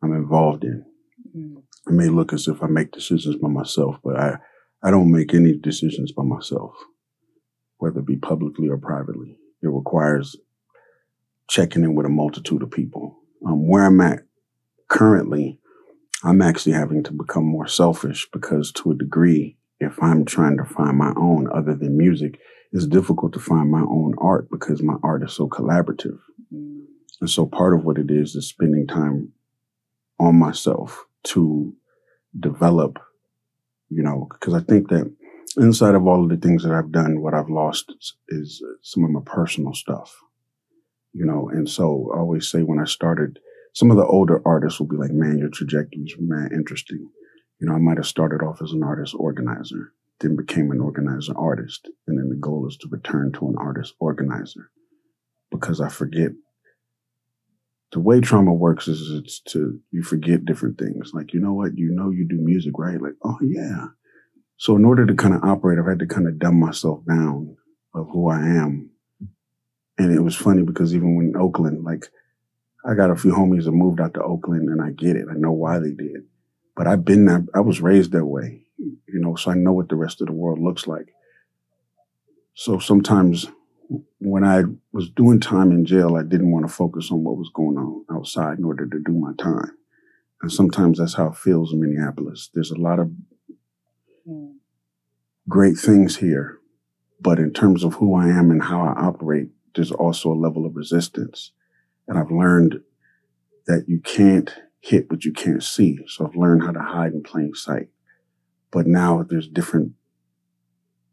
I'm 0.03 0.13
involved 0.13 0.65
in. 0.65 0.85
Mm. 1.37 1.63
It 1.89 1.93
may 1.93 2.09
look 2.09 2.33
as 2.33 2.49
if 2.49 2.63
I 2.63 2.67
make 2.67 2.93
decisions 2.93 3.37
by 3.37 3.49
myself, 3.49 3.97
but 4.03 4.17
I, 4.17 4.37
I 4.83 4.91
don't 4.91 5.13
make 5.13 5.35
any 5.35 5.57
decisions 5.57 6.13
by 6.13 6.25
myself, 6.25 6.75
whether 7.79 8.01
it 8.01 8.07
be 8.07 8.17
publicly 8.17 8.69
or 8.69 8.77
privately. 8.77 9.39
It 9.63 9.69
requires 9.69 10.37
checking 11.49 11.85
in 11.85 11.95
with 11.95 12.07
a 12.07 12.11
multitude 12.11 12.63
of 12.63 12.71
people. 12.71 13.19
Um, 13.47 13.69
where 13.69 13.85
I'm 13.85 14.01
at 14.01 14.21
currently, 14.89 15.61
I'm 16.25 16.43
actually 16.43 16.73
having 16.73 17.05
to 17.05 17.13
become 17.13 17.45
more 17.45 17.69
selfish 17.69 18.27
because, 18.33 18.73
to 18.73 18.91
a 18.91 18.95
degree, 18.95 19.57
if 19.81 20.03
I'm 20.03 20.25
trying 20.25 20.57
to 20.59 20.65
find 20.65 20.97
my 20.97 21.13
own 21.17 21.49
other 21.53 21.75
than 21.75 21.97
music, 21.97 22.39
it's 22.73 22.87
difficult 22.87 23.33
to 23.35 23.41
find 23.41 23.71
my 23.71 23.81
own 23.83 24.15
art 24.19 24.49
because 24.51 24.83
my 24.83 24.97
art 25.03 25.23
is 25.23 25.33
so 25.33 25.49
collaborative. 25.49 26.19
Mm. 26.53 26.85
And 27.21 27.31
so 27.31 27.47
part 27.47 27.75
of 27.75 27.85
what 27.85 27.99
it 27.99 28.11
is 28.11 28.35
is 28.35 28.49
spending 28.49 28.87
time 28.87 29.33
on 30.19 30.39
myself 30.39 31.05
to 31.25 31.75
develop, 32.39 32.99
you 33.89 34.03
know, 34.03 34.29
because 34.31 34.55
I 34.55 34.61
think 34.61 34.89
that 34.89 35.11
inside 35.57 35.95
of 35.95 36.07
all 36.07 36.23
of 36.23 36.31
the 36.31 36.37
things 36.37 36.63
that 36.63 36.73
I've 36.73 36.93
done, 36.93 37.21
what 37.21 37.35
I've 37.35 37.49
lost 37.49 37.93
is, 37.99 38.15
is 38.29 38.63
some 38.83 39.05
of 39.05 39.11
my 39.11 39.21
personal 39.25 39.73
stuff, 39.73 40.15
you 41.13 41.25
know. 41.25 41.49
And 41.51 41.69
so 41.69 42.11
I 42.15 42.19
always 42.19 42.49
say 42.49 42.61
when 42.61 42.81
I 42.81 42.85
started, 42.85 43.39
some 43.75 43.91
of 43.91 43.97
the 43.97 44.07
older 44.07 44.43
artists 44.47 44.81
will 44.81 44.87
be 44.87 44.97
like, 44.97 45.13
man, 45.13 45.39
your 45.39 45.51
trajectory 45.51 46.03
is 46.03 46.15
man 46.19 46.51
interesting. 46.53 47.11
You 47.59 47.69
know, 47.69 47.75
I 47.75 47.79
might 47.79 47.97
have 47.97 48.07
started 48.07 48.45
off 48.45 48.61
as 48.63 48.73
an 48.73 48.83
artist 48.83 49.15
organizer, 49.19 49.93
then 50.21 50.37
became 50.37 50.71
an 50.71 50.81
organizer 50.81 51.37
artist. 51.37 51.89
And 52.07 52.19
then 52.19 52.29
the 52.29 52.37
goal 52.37 52.67
is 52.69 52.77
to 52.79 52.89
return 52.91 53.33
to 53.33 53.49
an 53.49 53.57
artist 53.59 53.95
organizer 53.99 54.71
because 55.51 55.81
I 55.81 55.89
forget 55.89 56.33
the 57.93 58.01
way 58.01 58.21
trauma 58.21 58.53
works 58.53 58.89
is 58.89 59.11
it's 59.11 59.41
to, 59.53 59.81
you 59.91 60.03
forget 60.03 60.45
different 60.45 60.79
things. 60.79 61.13
Like, 61.15 61.33
you 61.33 61.41
know 61.41 61.55
what? 61.55 61.77
You 61.77 61.91
know, 61.93 62.11
you 62.11 62.27
do 62.29 62.37
music, 62.39 62.75
right? 62.79 63.01
Like, 63.01 63.15
oh 63.25 63.39
yeah. 63.43 63.87
So 64.59 64.77
in 64.77 64.85
order 64.85 65.07
to 65.07 65.15
kind 65.15 65.35
of 65.35 65.45
operate, 65.45 65.79
I've 65.79 65.87
had 65.87 66.01
to 66.01 66.07
kind 66.07 66.27
of 66.27 66.39
dumb 66.39 66.59
myself 66.59 67.05
down 67.07 67.57
of 67.95 68.09
who 68.11 68.29
I 68.29 68.41
am. 68.41 68.91
And 69.99 70.15
it 70.15 70.21
was 70.21 70.37
funny 70.37 70.63
because 70.63 70.95
even 70.95 71.17
when 71.17 71.35
Oakland, 71.37 71.85
like 71.85 72.07
I 72.85 72.95
got 72.95 73.11
a 73.11 73.17
few 73.17 73.33
homies 73.33 73.65
that 73.65 73.73
moved 73.73 74.01
out 74.01 74.15
to 74.15 74.23
Oakland 74.23 74.69
and 74.69 74.83
I 74.83 74.91
get 74.91 75.17
it. 75.17 75.27
I 75.31 75.35
know 75.35 75.53
why 75.53 75.79
they 75.79 75.93
did. 75.93 76.25
But 76.77 76.87
I've 76.87 77.05
been 77.05 77.25
there. 77.25 77.45
I 77.55 77.61
was 77.61 77.81
raised 77.81 78.13
that 78.13 78.27
way, 78.27 78.63
you 78.79 79.19
know, 79.19 79.35
so 79.35 79.51
I 79.51 79.55
know 79.55 79.73
what 79.73 79.89
the 79.89 79.97
rest 79.97 80.21
of 80.21 80.27
the 80.27 80.33
world 80.33 80.61
looks 80.61 80.87
like. 80.87 81.15
So 82.55 82.79
sometimes 82.79 83.49
when 84.19 84.45
I 84.45 84.65
was 84.93 85.09
doing 85.11 85.41
time 85.41 85.71
in 85.71 85.85
jail, 85.85 86.17
I 86.17 86.23
didn't 86.23 86.53
want 86.53 86.67
to 86.67 86.73
focus 86.73 87.11
on 87.11 87.25
what 87.25 87.37
was 87.37 87.51
going 87.55 87.77
on 87.77 88.05
outside 88.11 88.59
in 88.59 88.65
order 88.65 88.87
to 88.87 88.99
do 89.05 89.13
my 89.13 89.33
time. 89.39 89.77
And 90.43 90.53
sometimes 90.53 90.99
that's 90.99 91.15
how 91.15 91.29
it 91.29 91.37
feels 91.37 91.73
in 91.73 91.81
Minneapolis. 91.81 92.51
There's 92.53 92.71
a 92.71 92.81
lot 92.81 92.99
of 92.99 93.11
hmm. 94.27 94.53
great 95.49 95.77
things 95.77 96.17
here, 96.17 96.59
but 97.21 97.39
in 97.39 97.53
terms 97.53 97.85
of 97.85 97.95
who 97.95 98.15
I 98.15 98.29
am 98.29 98.51
and 98.51 98.63
how 98.63 98.83
I 98.83 99.01
operate, 99.01 99.49
there's 99.75 99.93
also 99.93 100.33
a 100.33 100.35
level 100.35 100.67
of 100.67 100.77
resistance. 100.77 101.53
And 102.09 102.19
I've 102.19 102.31
learned 102.31 102.81
that 103.67 103.85
you 103.89 104.01
can't 104.01 104.55
hit 104.81 105.11
what 105.11 105.25
you 105.25 105.33
can't 105.33 105.63
see. 105.63 105.99
So 106.07 106.27
I've 106.27 106.37
learned 106.37 106.63
how 106.63 106.73
to 106.73 106.81
hide 106.81 107.13
in 107.13 107.23
plain 107.23 107.55
sight. 107.55 107.89
But 108.71 108.87
now 108.87 109.23
there's 109.23 109.49
different 109.49 109.93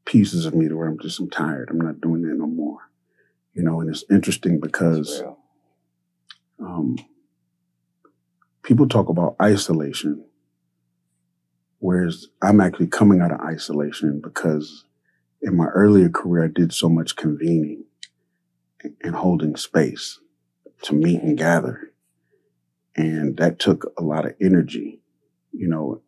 pieces 0.05 0.45
of 0.45 0.53
me 0.53 0.67
to 0.67 0.75
where 0.75 0.87
I'm 0.87 0.99
just 0.99 1.19
I'm 1.19 1.29
tired. 1.29 1.69
I'm 1.69 1.79
not 1.79 2.01
doing 2.01 2.23
that 2.23 2.35
no 2.35 2.47
more. 2.47 2.89
You 3.53 3.63
know, 3.63 3.79
and 3.81 3.89
it's 3.89 4.03
interesting 4.09 4.59
because 4.59 5.23
um, 6.59 6.97
people 8.63 8.87
talk 8.87 9.09
about 9.09 9.35
isolation, 9.41 10.25
whereas 11.79 12.27
I'm 12.41 12.59
actually 12.59 12.87
coming 12.87 13.21
out 13.21 13.31
of 13.31 13.41
isolation 13.41 14.21
because 14.21 14.85
in 15.41 15.55
my 15.55 15.67
earlier 15.67 16.09
career 16.09 16.45
I 16.45 16.47
did 16.47 16.73
so 16.73 16.89
much 16.89 17.15
convening 17.15 17.85
and 19.01 19.15
holding 19.15 19.55
space 19.55 20.19
to 20.81 20.93
meet 20.93 21.21
and 21.21 21.37
gather 21.37 21.92
and 22.95 23.37
that 23.37 23.59
took 23.59 23.93
a 23.97 24.03
lot 24.03 24.25
of 24.25 24.35
energy. 24.41 25.01
You 25.51 25.67
know, 25.67 26.01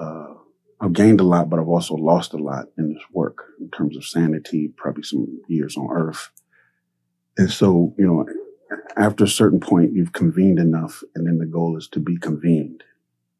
uh, 0.00 0.34
I've 0.80 0.92
gained 0.92 1.20
a 1.20 1.24
lot, 1.24 1.50
but 1.50 1.58
I've 1.58 1.68
also 1.68 1.94
lost 1.94 2.32
a 2.32 2.38
lot 2.38 2.66
in 2.78 2.94
this 2.94 3.02
work 3.12 3.44
in 3.60 3.70
terms 3.70 3.96
of 3.96 4.04
sanity, 4.04 4.72
probably 4.76 5.02
some 5.02 5.40
years 5.48 5.76
on 5.76 5.88
earth. 5.90 6.30
And 7.36 7.50
so, 7.50 7.94
you 7.98 8.06
know, 8.06 8.26
after 8.96 9.24
a 9.24 9.28
certain 9.28 9.60
point, 9.60 9.92
you've 9.92 10.12
convened 10.12 10.58
enough, 10.58 11.02
and 11.14 11.26
then 11.26 11.38
the 11.38 11.46
goal 11.46 11.76
is 11.76 11.88
to 11.88 12.00
be 12.00 12.16
convened 12.16 12.82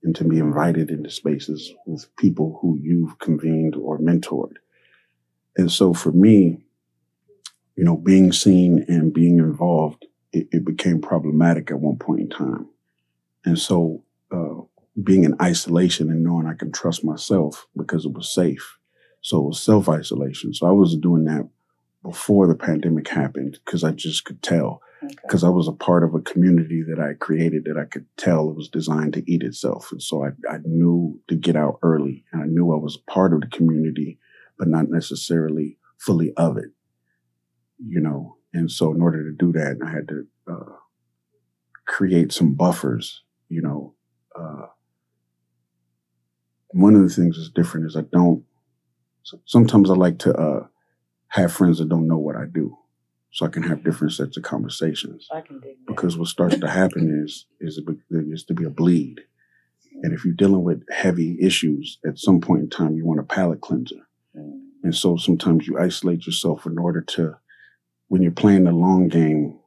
and 0.02 0.14
to 0.16 0.24
be 0.24 0.38
invited 0.38 0.90
into 0.90 1.10
spaces 1.10 1.72
with 1.86 2.14
people 2.16 2.58
who 2.60 2.78
you've 2.80 3.18
convened 3.18 3.76
or 3.76 3.98
mentored. 3.98 4.54
And 5.56 5.70
so 5.70 5.92
for 5.92 6.12
me, 6.12 6.58
you 7.76 7.84
know, 7.84 7.96
being 7.96 8.32
seen 8.32 8.84
and 8.88 9.12
being 9.12 9.38
involved, 9.38 10.06
it, 10.32 10.48
it 10.52 10.64
became 10.64 11.00
problematic 11.00 11.70
at 11.70 11.80
one 11.80 11.96
point 11.96 12.20
in 12.20 12.30
time. 12.30 12.68
And 13.44 13.58
so, 13.58 14.04
uh, 14.30 14.62
being 15.02 15.24
in 15.24 15.36
isolation 15.40 16.10
and 16.10 16.22
knowing 16.22 16.46
I 16.46 16.54
can 16.54 16.72
trust 16.72 17.04
myself 17.04 17.66
because 17.76 18.04
it 18.04 18.12
was 18.12 18.32
safe. 18.32 18.78
So 19.22 19.38
it 19.38 19.46
was 19.48 19.62
self 19.62 19.88
isolation. 19.88 20.54
So 20.54 20.66
I 20.66 20.72
was 20.72 20.96
doing 20.96 21.24
that 21.24 21.48
before 22.02 22.46
the 22.46 22.54
pandemic 22.54 23.08
happened 23.08 23.58
because 23.64 23.84
I 23.84 23.92
just 23.92 24.24
could 24.24 24.42
tell. 24.42 24.82
Because 25.22 25.42
okay. 25.42 25.50
I 25.50 25.54
was 25.54 25.66
a 25.66 25.72
part 25.72 26.04
of 26.04 26.14
a 26.14 26.20
community 26.20 26.82
that 26.82 27.00
I 27.00 27.14
created 27.14 27.64
that 27.64 27.78
I 27.78 27.84
could 27.84 28.04
tell 28.18 28.50
it 28.50 28.56
was 28.56 28.68
designed 28.68 29.14
to 29.14 29.30
eat 29.30 29.42
itself. 29.42 29.90
And 29.92 30.02
so 30.02 30.24
I, 30.24 30.28
I 30.50 30.58
knew 30.64 31.18
to 31.28 31.36
get 31.36 31.56
out 31.56 31.78
early 31.82 32.24
and 32.32 32.42
I 32.42 32.46
knew 32.46 32.72
I 32.72 32.76
was 32.76 32.96
a 32.96 33.10
part 33.10 33.32
of 33.32 33.40
the 33.40 33.46
community, 33.46 34.18
but 34.58 34.68
not 34.68 34.90
necessarily 34.90 35.78
fully 35.96 36.34
of 36.36 36.58
it, 36.58 36.72
you 37.78 38.00
know. 38.00 38.36
And 38.52 38.70
so 38.70 38.92
in 38.92 39.00
order 39.00 39.24
to 39.24 39.34
do 39.34 39.52
that, 39.52 39.78
I 39.82 39.90
had 39.90 40.08
to 40.08 40.26
uh, 40.46 40.76
create 41.86 42.32
some 42.32 42.52
buffers 42.54 43.22
you 43.50 43.60
know, 43.60 43.94
uh, 44.38 44.66
one 46.68 46.94
of 46.94 47.02
the 47.02 47.08
things 47.14 47.36
that's 47.36 47.50
different 47.50 47.86
is 47.86 47.96
I 47.96 48.02
don't, 48.12 48.44
sometimes 49.44 49.90
I 49.90 49.94
like 49.94 50.18
to 50.20 50.34
uh, 50.34 50.66
have 51.28 51.52
friends 51.52 51.78
that 51.78 51.88
don't 51.88 52.06
know 52.06 52.18
what 52.18 52.36
I 52.36 52.44
do. 52.52 52.76
so 53.32 53.46
I 53.46 53.48
can 53.48 53.62
have 53.64 53.84
different 53.84 54.12
sets 54.12 54.36
of 54.36 54.42
conversations. 54.44 55.28
I 55.32 55.40
can 55.40 55.60
dig 55.60 55.76
that. 55.86 55.92
Because 55.94 56.16
what 56.16 56.28
starts 56.28 56.58
to 56.58 56.68
happen 56.68 57.22
is 57.24 57.46
is 57.60 57.78
a, 57.78 57.82
is 58.34 58.44
to 58.44 58.54
be 58.54 58.64
a 58.64 58.70
bleed, 58.70 59.20
and 60.02 60.12
if 60.14 60.24
you're 60.24 60.34
dealing 60.34 60.64
with 60.64 60.82
heavy 60.90 61.36
issues, 61.40 61.98
at 62.06 62.18
some 62.18 62.40
point 62.40 62.62
in 62.62 62.70
time 62.70 62.96
you 62.96 63.04
want 63.06 63.20
a 63.20 63.24
palate 63.24 63.60
cleanser, 63.60 64.06
Mm. 64.36 64.60
and 64.84 64.94
so 64.94 65.16
sometimes 65.16 65.66
you 65.66 65.76
isolate 65.76 66.24
yourself 66.24 66.64
in 66.64 66.78
order 66.78 67.00
to, 67.00 67.36
when 68.06 68.22
you're 68.22 68.30
playing 68.42 68.62
the 68.62 68.70
long 68.70 69.08
game, 69.08 69.58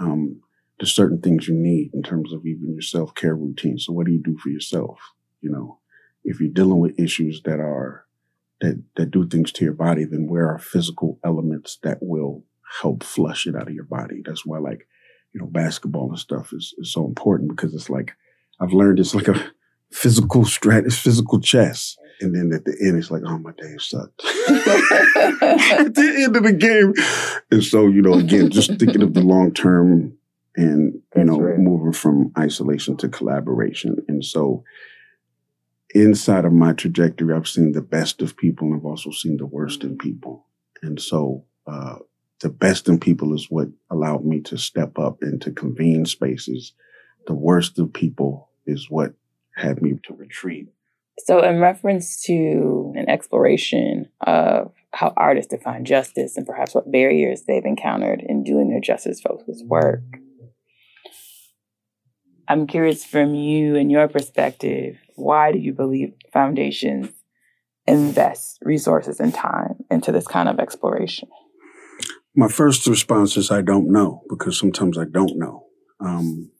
um, 0.00 0.40
there's 0.78 0.94
certain 0.94 1.20
things 1.20 1.48
you 1.48 1.54
need 1.54 1.90
in 1.92 2.02
terms 2.02 2.32
of 2.32 2.46
even 2.46 2.72
your 2.72 2.82
self 2.82 3.14
care 3.14 3.34
routine. 3.34 3.78
So 3.78 3.92
what 3.92 4.06
do 4.06 4.12
you 4.12 4.22
do 4.22 4.36
for 4.38 4.48
yourself? 4.48 4.98
You 5.40 5.50
know, 5.50 5.78
if 6.24 6.40
you're 6.40 6.50
dealing 6.50 6.78
with 6.78 6.98
issues 6.98 7.42
that 7.44 7.60
are 7.60 8.06
that 8.60 8.82
that 8.96 9.10
do 9.10 9.26
things 9.26 9.52
to 9.52 9.64
your 9.64 9.74
body, 9.74 10.04
then 10.04 10.28
where 10.28 10.48
are 10.48 10.58
physical 10.58 11.18
elements 11.24 11.78
that 11.82 11.98
will 12.00 12.44
help 12.82 13.02
flush 13.02 13.46
it 13.46 13.56
out 13.56 13.68
of 13.68 13.74
your 13.74 13.84
body? 13.84 14.22
That's 14.24 14.46
why 14.46 14.58
like, 14.58 14.86
you 15.32 15.40
know, 15.40 15.46
basketball 15.46 16.10
and 16.10 16.18
stuff 16.18 16.52
is, 16.52 16.74
is 16.78 16.92
so 16.92 17.06
important 17.06 17.50
because 17.50 17.74
it's 17.74 17.90
like 17.90 18.12
I've 18.60 18.72
learned 18.72 18.98
it's 19.00 19.14
like 19.14 19.28
a 19.28 19.52
physical 19.90 20.42
strat, 20.42 20.86
it's 20.86 20.98
physical 20.98 21.40
chess. 21.40 21.96
And 22.20 22.34
then 22.34 22.52
at 22.52 22.64
the 22.64 22.76
end, 22.82 22.98
it's 22.98 23.12
like, 23.12 23.22
oh, 23.24 23.38
my 23.38 23.52
day 23.52 23.76
sucked. 23.78 24.24
at 24.24 25.94
the 25.94 26.22
end 26.24 26.34
of 26.34 26.42
the 26.42 26.52
game. 26.52 26.92
And 27.52 27.62
so, 27.62 27.86
you 27.86 28.02
know, 28.02 28.14
again, 28.14 28.50
just 28.50 28.76
thinking 28.76 29.02
of 29.02 29.14
the 29.14 29.20
long 29.20 29.52
term 29.54 30.17
and, 30.58 30.94
you 30.94 31.02
That's 31.14 31.26
know, 31.28 31.40
right. 31.40 31.58
moving 31.58 31.92
from 31.92 32.32
isolation 32.36 32.96
to 32.96 33.08
collaboration. 33.08 34.04
And 34.08 34.24
so, 34.24 34.64
inside 35.94 36.44
of 36.44 36.52
my 36.52 36.72
trajectory, 36.72 37.32
I've 37.32 37.46
seen 37.46 37.72
the 37.72 37.80
best 37.80 38.20
of 38.20 38.36
people 38.36 38.66
and 38.66 38.76
I've 38.76 38.84
also 38.84 39.12
seen 39.12 39.36
the 39.36 39.46
worst 39.46 39.84
in 39.84 39.96
people. 39.96 40.46
And 40.82 41.00
so, 41.00 41.44
uh, 41.66 41.98
the 42.40 42.48
best 42.48 42.88
in 42.88 42.98
people 42.98 43.34
is 43.34 43.46
what 43.48 43.68
allowed 43.88 44.24
me 44.24 44.40
to 44.42 44.58
step 44.58 44.98
up 44.98 45.18
and 45.22 45.40
to 45.42 45.52
convene 45.52 46.04
spaces. 46.06 46.72
The 47.28 47.34
worst 47.34 47.78
of 47.78 47.92
people 47.92 48.48
is 48.66 48.90
what 48.90 49.14
had 49.54 49.80
me 49.80 49.94
to 50.04 50.14
retreat. 50.14 50.68
So, 51.18 51.40
in 51.42 51.60
reference 51.60 52.20
to 52.22 52.92
an 52.96 53.08
exploration 53.08 54.08
of 54.20 54.72
how 54.92 55.12
artists 55.16 55.54
define 55.54 55.84
justice 55.84 56.36
and 56.36 56.46
perhaps 56.46 56.74
what 56.74 56.90
barriers 56.90 57.42
they've 57.42 57.64
encountered 57.64 58.24
in 58.26 58.42
doing 58.42 58.70
their 58.70 58.80
justice 58.80 59.20
focused 59.20 59.64
work, 59.66 60.02
I'm 62.48 62.66
curious 62.66 63.04
from 63.04 63.34
you 63.34 63.76
and 63.76 63.90
your 63.90 64.08
perspective, 64.08 64.96
why 65.16 65.52
do 65.52 65.58
you 65.58 65.72
believe 65.74 66.14
foundations 66.32 67.10
invest 67.86 68.58
resources 68.62 69.20
and 69.20 69.34
time 69.34 69.84
into 69.90 70.12
this 70.12 70.26
kind 70.26 70.48
of 70.48 70.58
exploration? 70.58 71.28
My 72.34 72.48
first 72.48 72.86
response 72.86 73.36
is 73.36 73.50
I 73.50 73.60
don't 73.62 73.90
know 73.92 74.22
because 74.28 74.58
sometimes 74.58 74.96
I 74.96 75.04
don't 75.04 75.38
know. 75.38 75.66
Um, 76.00 76.50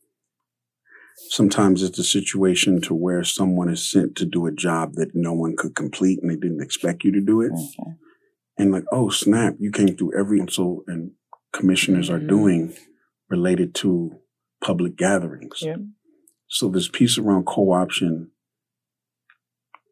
sometimes 1.31 1.83
it's 1.83 1.99
a 1.99 2.05
situation 2.05 2.81
to 2.83 2.95
where 2.95 3.25
someone 3.25 3.69
is 3.69 3.89
sent 3.89 4.17
to 4.17 4.27
do 4.27 4.47
a 4.47 4.53
job 4.53 4.95
that 4.95 5.15
no 5.15 5.33
one 5.33 5.57
could 5.57 5.75
complete 5.75 6.19
and 6.23 6.31
they 6.31 6.37
didn't 6.37 6.63
expect 6.63 7.05
you 7.05 7.13
to 7.13 7.21
do 7.21 7.41
it. 7.41 7.53
Okay. 7.53 7.93
And 8.59 8.73
like, 8.73 8.85
oh 8.93 9.09
snap, 9.09 9.55
you 9.59 9.71
came 9.71 9.97
through 9.97 10.19
every 10.19 10.45
so 10.51 10.85
and 10.87 11.13
commissioners 11.53 12.11
are 12.11 12.19
Mhm. 12.21 12.29
doing 12.29 12.75
related 13.31 13.75
to 13.77 14.19
public 14.63 14.97
gatherings. 14.97 15.59
Yeah. 15.63 15.77
So 16.49 16.69
this 16.69 16.89
piece 16.89 17.19
around 17.19 17.45
co-option 17.47 18.31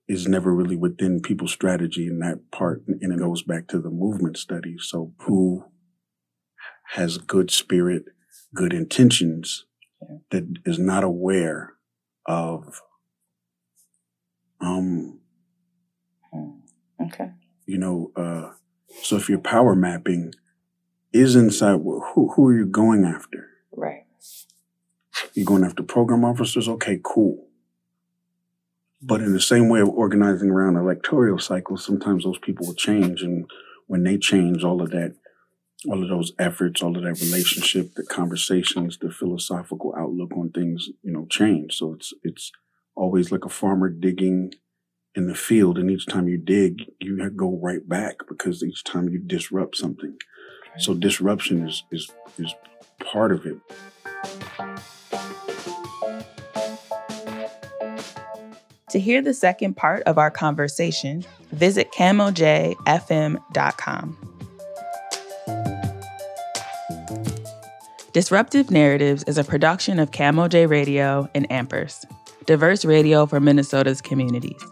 is 0.08 0.26
never 0.28 0.54
really 0.54 0.76
within 0.76 1.20
people's 1.20 1.52
strategy 1.52 2.06
in 2.06 2.18
that 2.20 2.50
part, 2.52 2.82
and 2.86 3.12
it 3.12 3.18
goes 3.18 3.42
back 3.42 3.66
to 3.68 3.78
the 3.80 3.90
movement 3.90 4.36
study. 4.38 4.76
So 4.78 5.12
who 5.20 5.64
has 6.92 7.18
good 7.18 7.50
spirit, 7.50 8.04
good 8.54 8.72
intentions, 8.72 9.66
Yeah. 10.00 10.18
that 10.30 10.44
is 10.64 10.78
not 10.78 11.02
aware 11.04 11.74
of, 12.26 12.80
um, 14.60 15.20
Hmm. 16.32 16.60
Okay. 17.00 17.32
you 17.66 17.78
know, 17.78 18.12
uh, 18.16 18.52
so 19.02 19.16
if 19.16 19.28
your 19.28 19.38
power 19.40 19.74
mapping 19.74 20.32
is 21.12 21.34
inside, 21.36 21.78
wh- 21.80 22.02
who 22.14 22.32
who 22.34 22.46
are 22.48 22.56
you 22.56 22.66
going 22.66 23.04
after? 23.04 23.48
Right. 23.72 24.05
You're 25.34 25.46
going 25.46 25.64
after 25.64 25.82
program 25.82 26.24
officers? 26.24 26.68
Okay, 26.68 27.00
cool. 27.02 27.46
But 29.02 29.20
in 29.20 29.32
the 29.32 29.40
same 29.40 29.68
way 29.68 29.80
of 29.80 29.88
organizing 29.88 30.50
around 30.50 30.76
electoral 30.76 31.38
cycles, 31.38 31.84
sometimes 31.84 32.24
those 32.24 32.38
people 32.38 32.66
will 32.66 32.74
change. 32.74 33.22
And 33.22 33.48
when 33.86 34.02
they 34.02 34.18
change, 34.18 34.64
all 34.64 34.82
of 34.82 34.90
that, 34.90 35.14
all 35.88 36.02
of 36.02 36.08
those 36.08 36.32
efforts, 36.38 36.82
all 36.82 36.96
of 36.96 37.02
that 37.02 37.20
relationship, 37.20 37.94
the 37.94 38.02
conversations, 38.02 38.98
the 38.98 39.10
philosophical 39.10 39.94
outlook 39.96 40.32
on 40.36 40.50
things, 40.50 40.88
you 41.02 41.12
know, 41.12 41.26
change. 41.30 41.74
So 41.74 41.92
it's 41.94 42.12
it's 42.22 42.50
always 42.94 43.30
like 43.30 43.44
a 43.44 43.50
farmer 43.50 43.90
digging 43.90 44.52
in 45.14 45.28
the 45.28 45.34
field, 45.34 45.78
and 45.78 45.90
each 45.90 46.06
time 46.06 46.28
you 46.28 46.38
dig, 46.38 46.82
you 47.00 47.30
go 47.30 47.58
right 47.62 47.86
back 47.88 48.16
because 48.28 48.62
each 48.62 48.84
time 48.84 49.08
you 49.08 49.18
disrupt 49.18 49.76
something. 49.76 50.16
So 50.78 50.94
disruption 50.94 51.66
is 51.66 51.84
is 51.92 52.10
is 52.38 52.54
part 52.98 53.32
of 53.32 53.46
it. 53.46 53.58
To 58.90 59.00
hear 59.00 59.20
the 59.20 59.34
second 59.34 59.76
part 59.76 60.02
of 60.04 60.16
our 60.16 60.30
conversation, 60.30 61.24
visit 61.52 61.92
kmojfm.com. 61.92 62.76
Disruptive 68.16 68.70
Narratives 68.70 69.22
is 69.24 69.36
a 69.36 69.44
production 69.44 69.98
of 69.98 70.12
KMOJ 70.12 70.70
Radio 70.70 71.28
and 71.34 71.46
Ampers, 71.50 72.06
diverse 72.46 72.86
radio 72.86 73.26
for 73.26 73.40
Minnesota's 73.40 74.00
communities. 74.00 74.64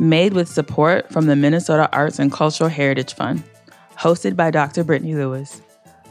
Made 0.00 0.32
with 0.32 0.48
support 0.48 1.08
from 1.12 1.26
the 1.26 1.36
Minnesota 1.36 1.88
Arts 1.92 2.18
and 2.18 2.32
Cultural 2.32 2.68
Heritage 2.68 3.14
Fund, 3.14 3.44
hosted 3.96 4.34
by 4.34 4.50
Dr. 4.50 4.82
Brittany 4.82 5.14
Lewis, 5.14 5.62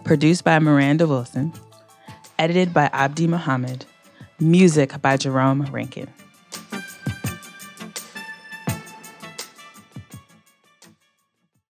produced 0.05 0.45
by 0.45 0.60
Miranda 0.60 1.05
Wilson, 1.05 1.51
edited 2.41 2.73
by 2.73 2.89
Abdi 2.91 3.27
Muhammad, 3.27 3.86
music 4.39 4.99
by 4.99 5.15
Jerome 5.15 5.62
Rankin. 5.71 6.08